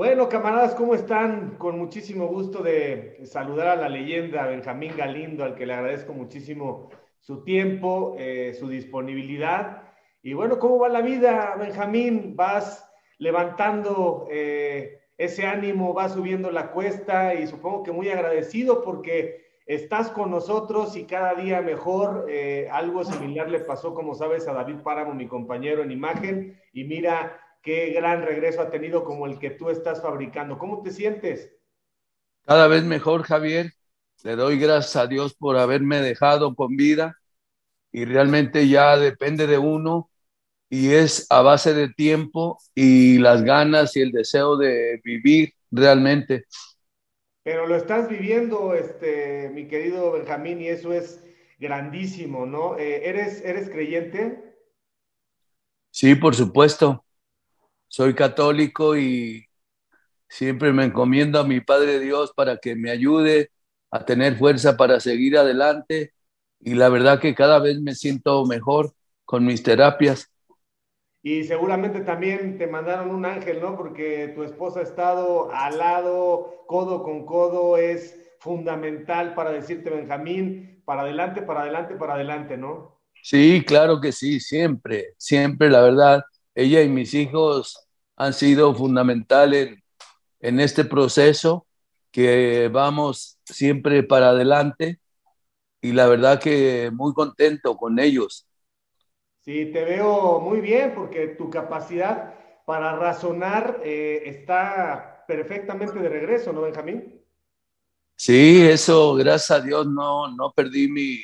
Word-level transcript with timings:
Bueno, 0.00 0.30
camaradas, 0.30 0.74
¿cómo 0.74 0.94
están? 0.94 1.56
Con 1.58 1.78
muchísimo 1.78 2.26
gusto 2.26 2.62
de 2.62 3.20
saludar 3.24 3.66
a 3.66 3.76
la 3.76 3.90
leyenda 3.90 4.46
Benjamín 4.46 4.94
Galindo, 4.96 5.44
al 5.44 5.54
que 5.54 5.66
le 5.66 5.74
agradezco 5.74 6.14
muchísimo 6.14 6.88
su 7.18 7.44
tiempo, 7.44 8.16
eh, 8.18 8.54
su 8.58 8.66
disponibilidad. 8.66 9.82
Y 10.22 10.32
bueno, 10.32 10.58
¿cómo 10.58 10.78
va 10.78 10.88
la 10.88 11.02
vida, 11.02 11.54
Benjamín? 11.58 12.34
¿Vas 12.34 12.90
levantando 13.18 14.26
eh, 14.30 15.00
ese 15.18 15.44
ánimo, 15.44 15.92
vas 15.92 16.14
subiendo 16.14 16.50
la 16.50 16.72
cuesta 16.72 17.34
y 17.34 17.46
supongo 17.46 17.82
que 17.82 17.92
muy 17.92 18.08
agradecido 18.08 18.82
porque 18.82 19.50
estás 19.66 20.08
con 20.08 20.30
nosotros 20.30 20.96
y 20.96 21.04
cada 21.04 21.34
día 21.34 21.60
mejor. 21.60 22.24
Eh, 22.30 22.70
algo 22.72 23.04
similar 23.04 23.50
le 23.50 23.60
pasó, 23.60 23.92
como 23.92 24.14
sabes, 24.14 24.48
a 24.48 24.54
David 24.54 24.76
Páramo, 24.82 25.12
mi 25.12 25.28
compañero 25.28 25.82
en 25.82 25.90
imagen. 25.90 26.58
Y 26.72 26.84
mira, 26.84 27.38
qué 27.62 27.90
gran 27.90 28.22
regreso 28.22 28.60
ha 28.62 28.70
tenido 28.70 29.04
como 29.04 29.26
el 29.26 29.38
que 29.38 29.50
tú 29.50 29.70
estás 29.70 30.02
fabricando. 30.02 30.58
¿Cómo 30.58 30.82
te 30.82 30.90
sientes? 30.90 31.52
Cada 32.44 32.66
vez 32.68 32.84
mejor, 32.84 33.22
Javier. 33.22 33.72
Le 34.22 34.36
doy 34.36 34.58
gracias 34.58 34.96
a 34.96 35.06
Dios 35.06 35.34
por 35.34 35.56
haberme 35.56 36.00
dejado 36.02 36.54
con 36.54 36.76
vida 36.76 37.16
y 37.90 38.04
realmente 38.04 38.68
ya 38.68 38.98
depende 38.98 39.46
de 39.46 39.56
uno 39.58 40.10
y 40.68 40.92
es 40.92 41.26
a 41.30 41.42
base 41.42 41.74
de 41.74 41.88
tiempo 41.88 42.58
y 42.74 43.18
las 43.18 43.42
ganas 43.42 43.96
y 43.96 44.02
el 44.02 44.12
deseo 44.12 44.56
de 44.56 45.00
vivir 45.02 45.54
realmente. 45.70 46.44
Pero 47.42 47.66
lo 47.66 47.76
estás 47.76 48.08
viviendo, 48.08 48.74
este, 48.74 49.50
mi 49.54 49.66
querido 49.66 50.12
Benjamín, 50.12 50.60
y 50.60 50.68
eso 50.68 50.92
es 50.92 51.24
grandísimo, 51.58 52.44
¿no? 52.44 52.78
Eh, 52.78 53.08
¿eres, 53.08 53.42
¿Eres 53.42 53.70
creyente? 53.70 54.54
Sí, 55.90 56.14
por 56.14 56.34
supuesto 56.36 57.04
soy 57.90 58.14
católico 58.14 58.96
y 58.96 59.46
siempre 60.28 60.72
me 60.72 60.84
encomiendo 60.84 61.40
a 61.40 61.44
mi 61.44 61.60
Padre 61.60 61.98
Dios 61.98 62.32
para 62.34 62.58
que 62.58 62.76
me 62.76 62.90
ayude 62.90 63.50
a 63.90 64.04
tener 64.04 64.38
fuerza 64.38 64.76
para 64.76 65.00
seguir 65.00 65.36
adelante 65.36 66.12
y 66.60 66.74
la 66.74 66.88
verdad 66.88 67.18
que 67.18 67.34
cada 67.34 67.58
vez 67.58 67.80
me 67.80 67.96
siento 67.96 68.46
mejor 68.46 68.94
con 69.24 69.44
mis 69.44 69.64
terapias. 69.64 70.30
Y 71.22 71.42
seguramente 71.44 72.00
también 72.02 72.58
te 72.58 72.68
mandaron 72.68 73.10
un 73.10 73.26
ángel, 73.26 73.60
¿no? 73.60 73.76
Porque 73.76 74.32
tu 74.36 74.44
esposa 74.44 74.80
ha 74.80 74.84
estado 74.84 75.52
al 75.52 75.76
lado, 75.78 76.64
codo 76.68 77.02
con 77.02 77.26
codo, 77.26 77.76
es 77.76 78.16
fundamental 78.38 79.34
para 79.34 79.50
decirte, 79.50 79.90
Benjamín, 79.90 80.80
para 80.84 81.02
adelante, 81.02 81.42
para 81.42 81.62
adelante, 81.62 81.96
para 81.96 82.14
adelante, 82.14 82.56
¿no? 82.56 83.00
Sí, 83.20 83.64
claro 83.66 84.00
que 84.00 84.12
sí, 84.12 84.38
siempre, 84.38 85.12
siempre, 85.18 85.68
la 85.68 85.82
verdad 85.82 86.22
ella 86.54 86.82
y 86.82 86.88
mis 86.88 87.14
hijos 87.14 87.88
han 88.16 88.32
sido 88.32 88.74
fundamentales 88.74 89.78
en, 90.40 90.60
este 90.60 90.84
proceso 90.84 91.66
que 92.10 92.68
vamos 92.72 93.38
siempre 93.44 94.02
para 94.02 94.30
adelante 94.30 95.00
y 95.80 95.92
la 95.92 96.06
verdad 96.06 96.40
que 96.40 96.90
muy 96.92 97.14
contento 97.14 97.76
con 97.76 97.98
ellos. 97.98 98.46
Sí, 99.40 99.70
te 99.72 99.84
veo 99.84 100.40
muy 100.40 100.60
bien 100.60 100.92
porque 100.94 101.28
tu 101.28 101.48
capacidad 101.48 102.34
para 102.66 102.94
razonar 102.96 103.80
eh, 103.82 104.22
está 104.26 105.24
perfectamente 105.26 105.98
de 105.98 106.08
regreso, 106.08 106.52
¿no, 106.52 106.62
Benjamín? 106.62 107.20
Sí, 108.16 108.60
eso, 108.68 109.14
gracias 109.14 109.50
a 109.50 109.62
Dios, 109.62 109.86
no, 109.86 110.28
no 110.36 110.52
perdí 110.52 110.88
mi, 110.88 111.20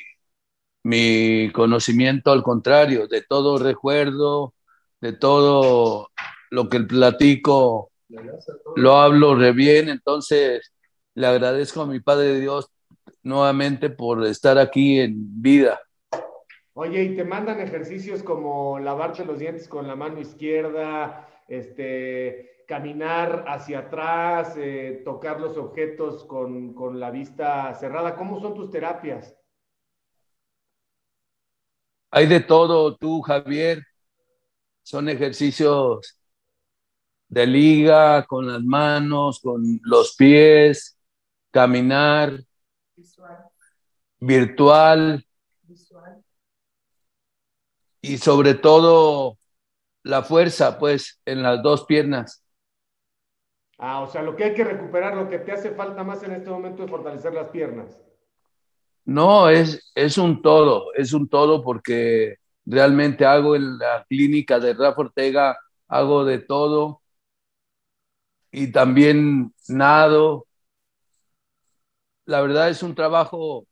mi 0.83 1.51
conocimiento, 1.51 2.31
al 2.31 2.41
contrario, 2.41 3.07
de 3.07 3.21
todo 3.21 3.59
recuerdo, 3.59 4.53
de 5.01 5.13
todo 5.13 6.09
lo 6.49 6.69
que 6.69 6.77
el 6.77 6.87
platico 6.87 7.91
lo 8.75 8.95
hablo 8.97 9.35
re 9.35 9.51
bien, 9.51 9.89
entonces 9.89 10.73
le 11.13 11.27
agradezco 11.27 11.81
a 11.81 11.87
mi 11.87 11.99
Padre 11.99 12.39
Dios 12.39 12.69
nuevamente 13.23 13.89
por 13.89 14.25
estar 14.25 14.57
aquí 14.57 14.99
en 14.99 15.41
vida. 15.41 15.79
Oye, 16.73 17.03
y 17.03 17.15
te 17.15 17.23
mandan 17.23 17.59
ejercicios 17.59 18.21
como 18.21 18.79
lavarte 18.79 19.25
los 19.25 19.39
dientes 19.39 19.67
con 19.67 19.87
la 19.87 19.95
mano 19.95 20.19
izquierda, 20.19 21.27
este, 21.47 22.63
caminar 22.67 23.45
hacia 23.47 23.79
atrás, 23.79 24.55
eh, 24.57 25.01
tocar 25.03 25.41
los 25.41 25.57
objetos 25.57 26.23
con, 26.25 26.73
con 26.73 26.99
la 26.99 27.09
vista 27.09 27.73
cerrada. 27.73 28.15
¿Cómo 28.15 28.39
son 28.39 28.53
tus 28.53 28.69
terapias? 28.69 29.35
Hay 32.11 32.27
de 32.27 32.39
todo, 32.39 32.95
tú, 32.95 33.21
Javier 33.21 33.83
son 34.87 35.09
ejercicios 35.09 36.17
de 37.27 37.45
liga, 37.45 38.25
con 38.25 38.47
las 38.47 38.63
manos, 38.63 39.41
con 39.41 39.81
los 39.83 40.15
pies, 40.15 40.97
caminar, 41.51 42.41
virtual, 44.17 45.27
y 47.99 48.17
sobre 48.17 48.53
todo 48.53 49.37
la 50.03 50.23
fuerza, 50.23 50.79
pues, 50.79 51.19
en 51.25 51.43
las 51.43 51.61
dos 51.61 51.83
piernas. 51.83 52.41
Ah, 53.77 53.99
o 54.03 54.07
sea, 54.07 54.21
lo 54.21 54.37
que 54.37 54.45
hay 54.45 54.53
que 54.53 54.63
recuperar, 54.63 55.17
lo 55.17 55.27
que 55.27 55.39
te 55.39 55.51
hace 55.51 55.71
falta 55.71 56.05
más 56.05 56.23
en 56.23 56.31
este 56.31 56.49
momento 56.49 56.85
es 56.85 56.89
fortalecer 56.89 57.33
las 57.33 57.49
piernas. 57.49 58.01
No, 59.03 59.49
es, 59.49 59.91
es 59.95 60.17
un 60.17 60.41
todo, 60.41 60.93
es 60.93 61.11
un 61.11 61.27
todo 61.27 61.61
porque 61.61 62.37
realmente 62.67 63.25
hago 63.25 63.55
en 63.57 63.79
la 63.79 64.05
clínica 64.09 64.59
de 64.59 64.75
Rafa 64.75 65.01
Ortega, 65.01 65.57
hago 65.89 66.25
de 66.25 66.39
todo 66.39 67.03
y 68.51 68.71
también 68.71 69.53
nado. 69.69 70.47
La 72.25 72.41
verdad 72.41 72.69
es 72.69 72.83
un 72.83 72.93
trabajo 72.93 73.65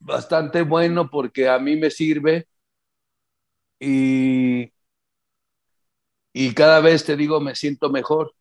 bastante 0.00 0.62
bueno 0.62 1.08
porque 1.10 1.48
a 1.48 1.58
mí 1.58 1.76
me 1.76 1.90
sirve 1.90 2.46
y, 3.80 4.72
y 6.32 6.54
cada 6.54 6.80
vez 6.80 7.04
te 7.04 7.16
digo 7.16 7.40
me 7.40 7.54
siento 7.54 7.90
mejor. 7.90 8.34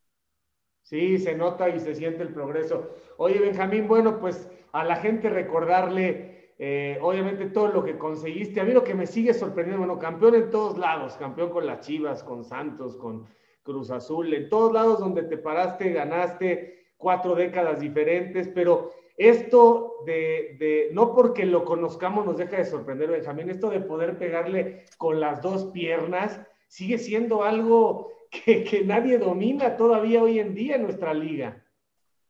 Sí, 0.83 1.19
se 1.19 1.35
nota 1.35 1.69
y 1.69 1.79
se 1.79 1.93
siente 1.95 2.23
el 2.23 2.33
progreso. 2.33 2.95
Oye, 3.17 3.39
Benjamín, 3.39 3.87
bueno, 3.87 4.19
pues 4.19 4.49
a 4.71 4.83
la 4.83 4.95
gente 4.97 5.29
recordarle 5.29 6.38
eh, 6.61 6.99
obviamente 7.01 7.45
todo 7.45 7.69
lo 7.69 7.83
que 7.85 7.97
conseguiste. 7.97 8.59
A 8.59 8.65
mí 8.65 8.73
lo 8.73 8.83
que 8.83 8.93
me 8.93 9.07
sigue 9.07 9.33
sorprendiendo, 9.33 9.85
bueno, 9.85 9.97
campeón 9.97 10.35
en 10.35 10.49
todos 10.49 10.77
lados, 10.77 11.13
campeón 11.13 11.49
con 11.51 11.65
las 11.65 11.79
Chivas, 11.79 12.21
con 12.21 12.43
Santos, 12.43 12.97
con 12.97 13.25
Cruz 13.63 13.89
Azul, 13.89 14.33
en 14.33 14.49
todos 14.49 14.73
lados 14.73 14.99
donde 14.99 15.23
te 15.23 15.37
paraste, 15.37 15.91
ganaste 15.91 16.87
cuatro 16.97 17.33
décadas 17.33 17.79
diferentes, 17.79 18.49
pero 18.49 18.91
esto 19.15 19.95
de, 20.05 20.89
no 20.91 21.15
porque 21.15 21.45
lo 21.45 21.63
conozcamos 21.63 22.25
nos 22.25 22.37
deja 22.37 22.57
de 22.57 22.65
sorprender, 22.65 23.09
Benjamín, 23.09 23.49
esto 23.49 23.69
de 23.69 23.79
poder 23.79 24.17
pegarle 24.17 24.85
con 24.97 25.21
las 25.21 25.41
dos 25.41 25.65
piernas 25.67 26.41
sigue 26.67 26.97
siendo 26.97 27.43
algo 27.43 28.11
que, 28.29 28.65
que 28.65 28.83
nadie 28.83 29.17
domina 29.17 29.77
todavía 29.77 30.21
hoy 30.21 30.39
en 30.39 30.53
día 30.53 30.75
en 30.75 30.83
nuestra 30.83 31.13
liga. 31.13 31.63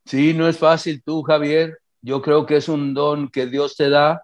Sí, 0.05 0.33
no 0.35 0.47
es 0.47 0.57
fácil 0.57 1.03
tú, 1.03 1.23
Javier. 1.23 1.79
Yo 2.01 2.21
creo 2.21 2.45
que 2.45 2.57
es 2.57 2.69
un 2.69 2.93
don 2.93 3.29
que 3.29 3.45
Dios 3.47 3.75
te 3.75 3.89
da 3.89 4.23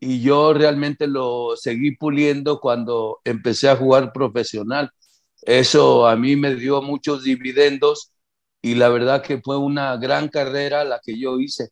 y 0.00 0.20
yo 0.20 0.52
realmente 0.52 1.06
lo 1.06 1.56
seguí 1.56 1.96
puliendo 1.96 2.60
cuando 2.60 3.20
empecé 3.24 3.68
a 3.68 3.76
jugar 3.76 4.12
profesional. 4.12 4.90
Eso 5.42 6.06
a 6.06 6.16
mí 6.16 6.36
me 6.36 6.54
dio 6.54 6.82
muchos 6.82 7.24
dividendos 7.24 8.12
y 8.60 8.74
la 8.74 8.88
verdad 8.88 9.22
que 9.22 9.40
fue 9.40 9.56
una 9.56 9.96
gran 9.96 10.28
carrera 10.28 10.84
la 10.84 11.00
que 11.02 11.18
yo 11.18 11.38
hice. 11.38 11.70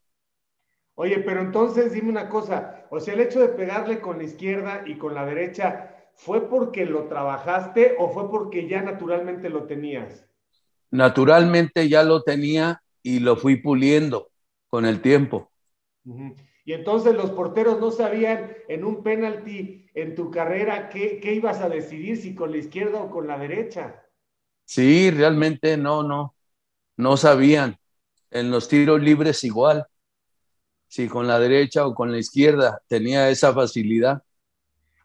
Oye, 0.95 1.19
pero 1.19 1.43
entonces 1.43 1.93
dime 1.93 2.09
una 2.09 2.31
cosa, 2.31 2.87
o 2.91 2.99
sea, 3.01 3.13
el 3.13 3.21
hecho 3.21 3.41
de 3.41 3.49
pegarle 3.49 4.01
con 4.01 4.17
la 4.17 4.25
izquierda 4.25 4.83
y 4.87 4.97
con 4.97 5.15
la 5.15 5.27
derecha, 5.27 5.95
¿fue 6.15 6.49
porque 6.49 6.87
lo 6.87 7.07
trabajaste 7.07 7.97
o 7.99 8.09
fue 8.09 8.31
porque 8.31 8.67
ya 8.67 8.81
naturalmente 8.81 9.51
lo 9.51 9.65
tenías? 9.65 10.27
Naturalmente 10.91 11.91
ya 11.91 12.03
lo 12.03 12.23
tenía 12.23 12.81
y 13.03 13.19
lo 13.19 13.37
fui 13.37 13.57
puliendo 13.57 14.31
con 14.69 14.85
el 14.87 15.01
tiempo. 15.01 15.51
Y 16.65 16.73
entonces 16.73 17.15
los 17.15 17.31
porteros 17.31 17.81
no 17.81 17.91
sabían 17.91 18.53
en 18.69 18.85
un 18.85 19.03
penalti 19.03 19.87
en 19.95 20.15
tu 20.15 20.31
carrera 20.31 20.89
qué, 20.89 21.21
ibas 21.33 21.61
a 21.61 21.69
decidir, 21.69 22.17
si 22.17 22.35
con 22.35 22.51
la 22.51 22.59
izquierda 22.59 23.01
o 23.01 23.11
con 23.11 23.27
la 23.27 23.39
derecha. 23.39 24.05
Sí, 24.65 25.11
realmente 25.11 25.77
no, 25.77 26.03
no, 26.03 26.35
no 26.97 27.17
sabían. 27.17 27.77
En 28.31 28.51
los 28.51 28.69
tiros 28.69 29.01
libres 29.01 29.45
igual, 29.45 29.87
si 30.89 31.09
con 31.09 31.27
la 31.27 31.39
derecha 31.39 31.87
o 31.87 31.95
con 31.95 32.11
la 32.11 32.19
izquierda, 32.19 32.83
tenía 32.89 33.31
esa 33.31 33.55
facilidad. 33.55 34.23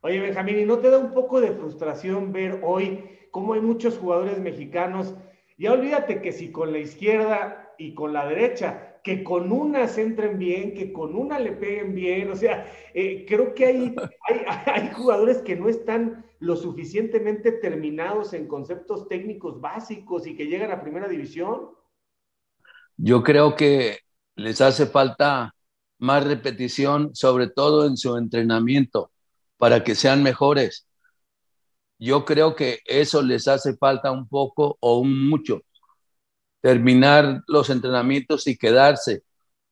Oye, 0.01 0.19
Benjamín, 0.19 0.59
¿y 0.59 0.65
no 0.65 0.79
te 0.79 0.89
da 0.89 0.97
un 0.97 1.13
poco 1.13 1.39
de 1.39 1.51
frustración 1.51 2.31
ver 2.31 2.59
hoy 2.63 3.19
cómo 3.29 3.53
hay 3.53 3.61
muchos 3.61 3.99
jugadores 3.99 4.39
mexicanos? 4.39 5.13
Ya 5.59 5.73
olvídate 5.73 6.23
que 6.23 6.31
si 6.31 6.51
con 6.51 6.71
la 6.71 6.79
izquierda 6.79 7.71
y 7.77 7.93
con 7.93 8.13
la 8.13 8.25
derecha, 8.25 8.90
que 9.03 9.23
con 9.23 9.51
una 9.51 9.87
se 9.87 10.01
entren 10.01 10.37
bien, 10.37 10.73
que 10.73 10.93
con 10.93 11.15
una 11.15 11.39
le 11.39 11.53
peguen 11.53 11.95
bien. 11.95 12.31
O 12.31 12.35
sea, 12.35 12.71
eh, 12.93 13.25
creo 13.27 13.53
que 13.53 13.65
hay, 13.65 13.95
hay, 14.29 14.41
hay, 14.65 14.91
jugadores 14.93 15.39
que 15.39 15.55
no 15.55 15.69
están 15.69 16.25
lo 16.39 16.55
suficientemente 16.55 17.51
terminados 17.51 18.33
en 18.33 18.47
conceptos 18.47 19.07
técnicos 19.07 19.61
básicos 19.61 20.25
y 20.27 20.35
que 20.35 20.47
llegan 20.47 20.71
a 20.71 20.81
primera 20.81 21.07
división? 21.07 21.69
Yo 22.97 23.23
creo 23.23 23.55
que 23.55 23.99
les 24.35 24.61
hace 24.61 24.85
falta 24.85 25.55
más 25.99 26.25
repetición, 26.25 27.15
sobre 27.15 27.47
todo 27.47 27.85
en 27.85 27.95
su 27.95 28.17
entrenamiento, 28.17 29.11
para 29.57 29.83
que 29.83 29.93
sean 29.93 30.23
mejores. 30.23 30.87
Yo 31.99 32.25
creo 32.25 32.55
que 32.55 32.79
eso 32.85 33.21
les 33.21 33.47
hace 33.47 33.77
falta 33.77 34.11
un 34.11 34.27
poco 34.27 34.77
o 34.79 34.97
un 34.97 35.29
mucho. 35.29 35.61
Terminar 36.61 37.41
los 37.47 37.69
entrenamientos 37.69 38.47
y 38.47 38.57
quedarse, 38.57 39.23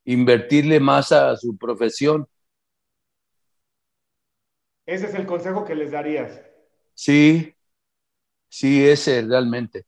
invertirle 0.06 0.80
más 0.80 1.12
a 1.12 1.36
su 1.38 1.58
profesión. 1.58 2.28
Ese 4.86 5.06
es 5.06 5.14
el 5.14 5.28
consejo 5.28 5.64
que 5.66 5.76
les 5.76 5.92
darías. 5.92 6.42
Sí, 6.96 7.54
sí, 8.50 8.88
ese 8.88 9.22
realmente. 9.22 9.86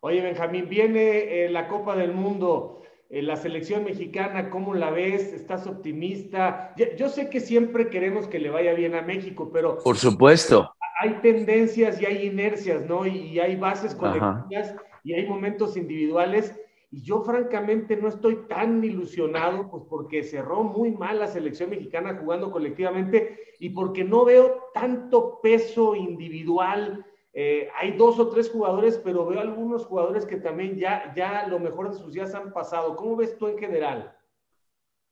Oye, 0.00 0.22
Benjamín, 0.22 0.68
viene 0.68 1.44
eh, 1.44 1.50
la 1.50 1.68
Copa 1.68 1.94
del 1.94 2.12
Mundo, 2.12 2.82
eh, 3.10 3.22
la 3.22 3.36
selección 3.36 3.84
mexicana, 3.84 4.50
¿cómo 4.50 4.74
la 4.74 4.90
ves? 4.90 5.32
¿Estás 5.32 5.66
optimista? 5.66 6.74
Yo, 6.96 7.08
sé 7.08 7.28
que 7.28 7.40
siempre 7.40 7.90
queremos 7.90 8.26
que 8.26 8.38
le 8.38 8.50
vaya 8.50 8.72
bien 8.72 8.94
a 8.94 9.02
México, 9.02 9.50
pero... 9.52 9.78
Por 9.78 9.98
supuesto. 9.98 10.74
Hay 11.00 11.20
tendencias 11.20 12.00
y 12.00 12.06
hay 12.06 12.26
inercias, 12.26 12.86
¿no? 12.86 13.06
Y, 13.06 13.38
hay 13.40 13.56
bases 13.56 13.94
colectivas 13.94 14.74
y 15.04 15.12
hay 15.12 15.28
momentos 15.28 15.76
individuales. 15.76 16.58
Y 16.90 17.02
yo 17.02 17.22
francamente 17.22 17.96
no 17.96 18.08
estoy 18.08 18.46
tan 18.48 18.82
ilusionado, 18.82 19.70
pues 19.70 19.84
porque 19.88 20.24
cerró 20.24 20.64
muy 20.64 20.90
mal 20.90 21.20
la 21.20 21.28
selección 21.28 21.70
mexicana 21.70 22.18
jugando 22.20 22.50
colectivamente 22.50 23.54
y 23.60 23.70
porque 23.70 24.02
no 24.02 24.24
veo 24.24 24.70
tanto 24.72 25.40
peso 25.40 25.94
individual. 25.94 27.04
Eh, 27.32 27.68
hay 27.76 27.96
dos 27.96 28.18
o 28.18 28.28
tres 28.28 28.50
jugadores, 28.50 29.00
pero 29.02 29.26
veo 29.26 29.40
algunos 29.40 29.84
jugadores 29.84 30.24
que 30.24 30.36
también 30.36 30.76
ya, 30.76 31.12
ya 31.14 31.46
lo 31.48 31.58
mejor 31.58 31.90
de 31.90 31.98
sus 31.98 32.12
días 32.12 32.34
han 32.34 32.52
pasado. 32.52 32.96
¿Cómo 32.96 33.16
ves 33.16 33.36
tú 33.36 33.48
en 33.48 33.58
general? 33.58 34.16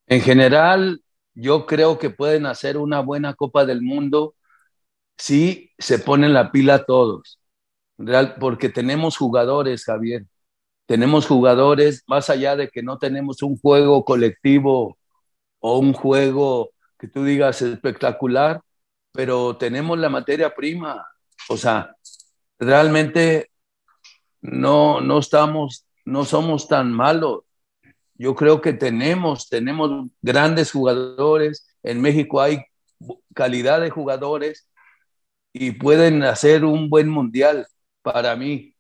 En 0.07 0.21
general, 0.21 1.03
yo 1.35 1.67
creo 1.67 1.99
que 1.99 2.11
pueden 2.11 2.47
hacer 2.47 2.77
una 2.77 3.01
buena 3.01 3.35
Copa 3.35 3.65
del 3.65 3.83
Mundo 3.83 4.35
si 5.17 5.71
se 5.79 5.99
ponen 5.99 6.33
la 6.33 6.53
pila 6.53 6.85
todos. 6.85 7.42
Real, 8.05 8.35
porque 8.41 8.69
tenemos 8.69 9.17
jugadores, 9.17 9.85
Javier. 9.85 10.27
Tenemos 10.87 11.27
jugadores, 11.27 12.03
más 12.09 12.31
allá 12.31 12.57
de 12.57 12.69
que 12.69 12.83
no 12.83 12.99
tenemos 12.99 13.43
un 13.43 13.57
juego 13.59 14.05
colectivo 14.05 14.99
o 15.61 15.79
un 15.79 15.93
juego 15.93 16.73
que 16.99 17.09
tú 17.09 17.25
digas 17.25 17.63
espectacular, 17.63 18.61
pero 19.13 19.57
tenemos 19.57 19.99
la 19.99 20.09
materia 20.09 20.55
prima. 20.55 21.07
O 21.49 21.57
sea, 21.57 21.95
realmente 22.59 23.51
no, 24.41 25.01
no 25.01 25.19
estamos, 25.21 25.87
no 26.05 26.25
somos 26.25 26.69
tan 26.69 26.93
malos. 26.93 27.43
Yo 28.15 28.35
creo 28.35 28.61
que 28.61 28.73
tenemos, 28.73 29.49
tenemos 29.49 30.09
grandes 30.23 30.73
jugadores. 30.73 31.69
En 31.85 32.01
México 32.01 32.41
hay 32.41 32.65
calidad 33.35 33.81
de 33.81 33.91
jugadores 33.91 34.69
y 35.53 35.73
pueden 35.73 36.25
hacer 36.25 36.65
un 36.65 36.91
buen 36.91 37.09
mundial 37.09 37.67
para 38.03 38.37
mí. 38.37 38.75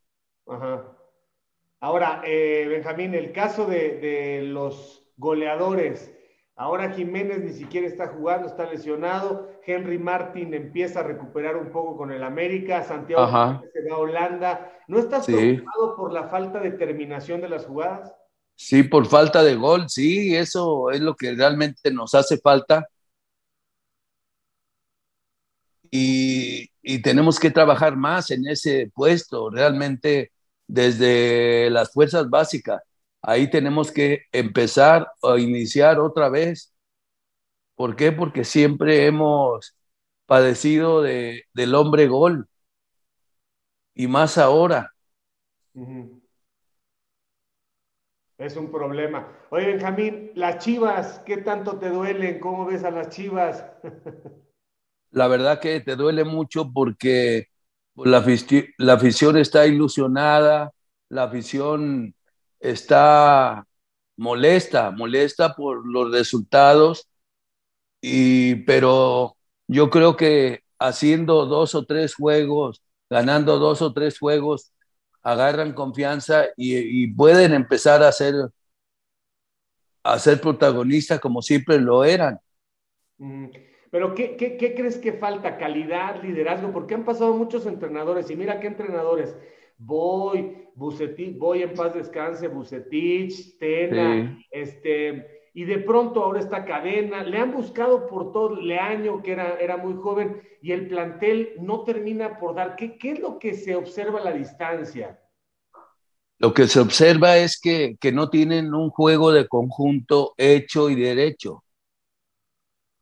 Ahora, 1.80 2.22
eh, 2.24 2.66
Benjamín, 2.68 3.14
el 3.14 3.32
caso 3.32 3.66
de, 3.66 3.98
de 3.98 4.42
los 4.42 5.04
goleadores, 5.16 6.12
Ahora 6.54 6.92
Jiménez 6.92 7.40
ni 7.40 7.52
siquiera 7.52 7.86
está 7.86 8.08
jugando, 8.08 8.46
está 8.46 8.70
lesionado. 8.70 9.50
Henry 9.66 9.98
Martin 9.98 10.52
empieza 10.52 11.00
a 11.00 11.02
recuperar 11.02 11.56
un 11.56 11.72
poco 11.72 11.96
con 11.96 12.12
el 12.12 12.22
América. 12.22 12.84
Santiago 12.84 13.26
se 13.26 13.32
va 13.32 13.96
a 13.96 13.98
Holanda. 13.98 14.72
¿No 14.86 14.98
estás 14.98 15.26
preocupado 15.26 15.96
por 15.96 16.12
la 16.12 16.28
falta 16.28 16.60
de 16.60 16.72
terminación 16.72 17.40
de 17.40 17.48
las 17.48 17.66
jugadas? 17.66 18.12
Sí, 18.54 18.82
por 18.82 19.06
falta 19.06 19.42
de 19.42 19.56
gol. 19.56 19.88
Sí, 19.88 20.36
eso 20.36 20.90
es 20.90 21.00
lo 21.00 21.16
que 21.16 21.34
realmente 21.34 21.90
nos 21.90 22.14
hace 22.14 22.36
falta. 22.38 22.86
Y, 25.90 26.70
y 26.82 27.02
tenemos 27.02 27.38
que 27.40 27.50
trabajar 27.50 27.96
más 27.96 28.30
en 28.30 28.46
ese 28.48 28.90
puesto, 28.94 29.50
realmente 29.50 30.32
desde 30.66 31.70
las 31.70 31.92
fuerzas 31.92 32.28
básicas 32.30 32.82
ahí 33.22 33.48
tenemos 33.50 33.92
que 33.92 34.24
empezar 34.32 35.10
a 35.22 35.38
iniciar 35.38 36.00
otra 36.00 36.28
vez. 36.28 36.74
¿Por 37.76 37.96
qué? 37.96 38.12
Porque 38.12 38.44
siempre 38.44 39.06
hemos 39.06 39.74
padecido 40.26 41.02
de, 41.02 41.44
del 41.54 41.74
hombre 41.74 42.06
gol 42.08 42.48
y 43.94 44.06
más 44.08 44.38
ahora. 44.38 44.92
Es 48.38 48.56
un 48.56 48.70
problema. 48.70 49.28
Oye, 49.50 49.66
Benjamín, 49.66 50.32
las 50.34 50.58
chivas, 50.58 51.20
¿qué 51.24 51.38
tanto 51.38 51.78
te 51.78 51.88
duelen? 51.90 52.40
¿Cómo 52.40 52.66
ves 52.66 52.84
a 52.84 52.90
las 52.90 53.08
chivas? 53.10 53.64
la 55.12 55.28
verdad 55.28 55.60
que 55.60 55.80
te 55.80 55.96
duele 55.96 56.24
mucho 56.24 56.72
porque 56.72 57.48
la, 57.94 58.24
la 58.78 58.92
afición 58.94 59.36
está 59.36 59.66
ilusionada, 59.66 60.72
la 61.08 61.24
afición 61.24 62.14
está 62.58 63.66
molesta, 64.16 64.90
molesta 64.90 65.54
por 65.54 65.86
los 65.86 66.10
resultados, 66.10 67.08
y, 68.00 68.56
pero 68.64 69.36
yo 69.68 69.90
creo 69.90 70.16
que 70.16 70.62
haciendo 70.78 71.46
dos 71.46 71.74
o 71.74 71.84
tres 71.84 72.14
juegos, 72.14 72.82
ganando 73.08 73.58
dos 73.58 73.82
o 73.82 73.92
tres 73.92 74.18
juegos, 74.18 74.72
agarran 75.22 75.72
confianza 75.74 76.46
y, 76.56 77.06
pueden 77.14 77.54
empezar 77.54 78.02
a 78.02 78.10
ser, 78.10 78.34
a 80.02 80.18
ser 80.18 80.40
protagonistas 80.40 81.20
como 81.20 81.42
siempre 81.42 81.80
lo 81.80 82.04
eran. 82.04 82.40
Pero 83.92 84.14
¿qué, 84.14 84.36
¿qué, 84.36 84.56
qué, 84.56 84.74
crees 84.74 84.96
que 84.96 85.12
falta? 85.12 85.58
¿Calidad, 85.58 86.22
liderazgo? 86.22 86.72
Porque 86.72 86.94
han 86.94 87.04
pasado 87.04 87.34
muchos 87.34 87.66
entrenadores 87.66 88.30
y 88.30 88.36
mira 88.36 88.58
qué 88.58 88.68
entrenadores. 88.68 89.36
Voy, 89.76 90.66
Bucetich, 90.74 91.36
voy 91.36 91.60
en 91.60 91.74
paz 91.74 91.92
descanse, 91.92 92.48
Bucetich, 92.48 93.58
Tena, 93.58 94.42
este, 94.50 95.50
y 95.52 95.64
de 95.64 95.76
pronto 95.80 96.24
ahora 96.24 96.40
está 96.40 96.64
Cadena, 96.64 97.22
le 97.22 97.36
han 97.36 97.52
buscado 97.52 98.06
por 98.06 98.32
todo, 98.32 98.56
Leaño, 98.56 99.22
que 99.22 99.32
era, 99.32 99.58
era 99.60 99.76
muy 99.76 99.92
joven, 99.96 100.40
y 100.62 100.72
el 100.72 100.88
plantel 100.88 101.50
no 101.60 101.84
termina 101.84 102.38
por 102.38 102.54
dar. 102.54 102.76
¿Qué, 102.76 102.96
¿Qué 102.96 103.10
es 103.10 103.20
lo 103.20 103.38
que 103.38 103.52
se 103.52 103.76
observa 103.76 104.20
a 104.20 104.24
la 104.24 104.32
distancia? 104.32 105.20
Lo 106.38 106.54
que 106.54 106.66
se 106.66 106.80
observa 106.80 107.36
es 107.36 107.60
que, 107.60 107.98
que 108.00 108.10
no 108.10 108.30
tienen 108.30 108.72
un 108.72 108.88
juego 108.88 109.32
de 109.32 109.46
conjunto 109.48 110.32
hecho 110.38 110.88
y 110.88 110.94
derecho. 110.94 111.62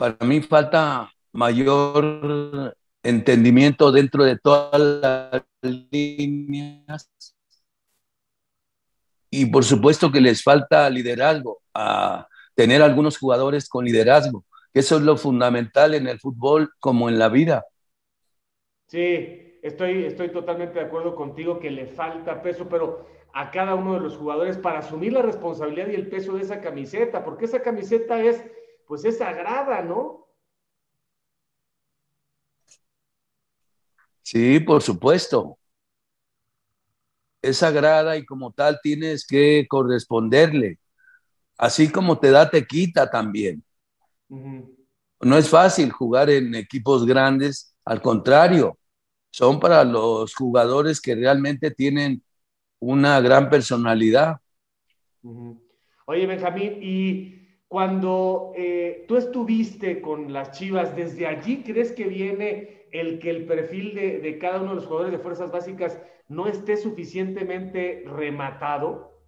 Para 0.01 0.17
mí 0.25 0.41
falta 0.41 1.13
mayor 1.31 2.75
entendimiento 3.03 3.93
dentro 3.93 4.25
de 4.25 4.39
todas 4.39 4.81
las 4.81 5.43
líneas 5.61 7.11
y 9.29 9.45
por 9.45 9.63
supuesto 9.63 10.11
que 10.11 10.23
les 10.23 10.43
falta 10.43 10.89
liderazgo, 10.89 11.61
a 11.75 12.27
tener 12.55 12.81
algunos 12.81 13.19
jugadores 13.19 13.69
con 13.69 13.85
liderazgo. 13.85 14.47
Eso 14.73 14.97
es 14.97 15.03
lo 15.03 15.19
fundamental 15.19 15.93
en 15.93 16.09
el 16.09 16.19
fútbol 16.19 16.71
como 16.81 17.11
en 17.11 17.19
la 17.19 17.29
vida. 17.29 17.67
Sí, 18.87 19.59
estoy, 19.63 20.05
estoy 20.05 20.31
totalmente 20.31 20.79
de 20.79 20.87
acuerdo 20.87 21.15
contigo 21.15 21.61
que 21.61 21.71
le 21.71 21.85
falta 21.85 22.41
peso, 22.41 22.67
pero 22.71 23.07
a 23.35 23.51
cada 23.51 23.75
uno 23.75 23.93
de 23.93 24.01
los 24.01 24.17
jugadores 24.17 24.57
para 24.57 24.79
asumir 24.79 25.13
la 25.13 25.21
responsabilidad 25.21 25.89
y 25.89 25.95
el 25.95 26.09
peso 26.09 26.33
de 26.39 26.43
esa 26.43 26.63
camiseta, 26.63 27.23
porque 27.23 27.45
esa 27.45 27.61
camiseta 27.61 28.19
es, 28.23 28.43
pues 28.91 29.05
es 29.05 29.19
sagrada, 29.19 29.83
¿no? 29.83 30.27
Sí, 34.21 34.59
por 34.59 34.83
supuesto 34.83 35.61
es 37.41 37.59
sagrada 37.59 38.17
y 38.17 38.27
como 38.27 38.51
tal 38.51 38.81
tienes 38.83 39.25
que 39.25 39.65
corresponderle. 39.69 40.81
Así 41.57 41.89
como 41.89 42.19
te 42.19 42.33
da, 42.33 42.51
te 42.51 42.67
quita 42.67 43.09
también. 43.09 43.63
No 44.29 45.37
es 45.39 45.49
fácil 45.49 45.93
jugar 45.93 46.29
en 46.29 46.57
equipos 46.57 47.07
grandes, 47.07 47.77
al 47.85 48.03
contrario, 48.03 48.77
son 49.31 49.61
para 49.61 49.85
los 49.85 50.35
jugadores 50.35 51.01
que 51.01 51.15
realmente 51.15 51.71
tienen 51.71 52.25
una 52.81 53.21
gran 53.21 53.49
personalidad. 53.49 54.39
Oye, 56.07 56.27
Benjamín, 56.27 56.83
y 56.83 57.40
cuando 57.71 58.53
eh, 58.57 59.05
tú 59.07 59.17
estuviste 59.17 60.03
con 60.03 60.33
las 60.33 60.51
Chivas, 60.51 60.97
¿desde 60.97 61.29
allí 61.29 61.63
crees 61.63 61.93
que 61.93 62.09
viene 62.09 62.89
el 62.91 63.21
que 63.21 63.31
el 63.31 63.47
perfil 63.47 63.95
de, 63.95 64.19
de 64.19 64.39
cada 64.41 64.61
uno 64.61 64.71
de 64.71 64.75
los 64.75 64.87
jugadores 64.87 65.13
de 65.13 65.21
fuerzas 65.21 65.53
básicas 65.53 65.97
no 66.27 66.49
esté 66.49 66.77
suficientemente 66.77 68.03
rematado? 68.09 69.23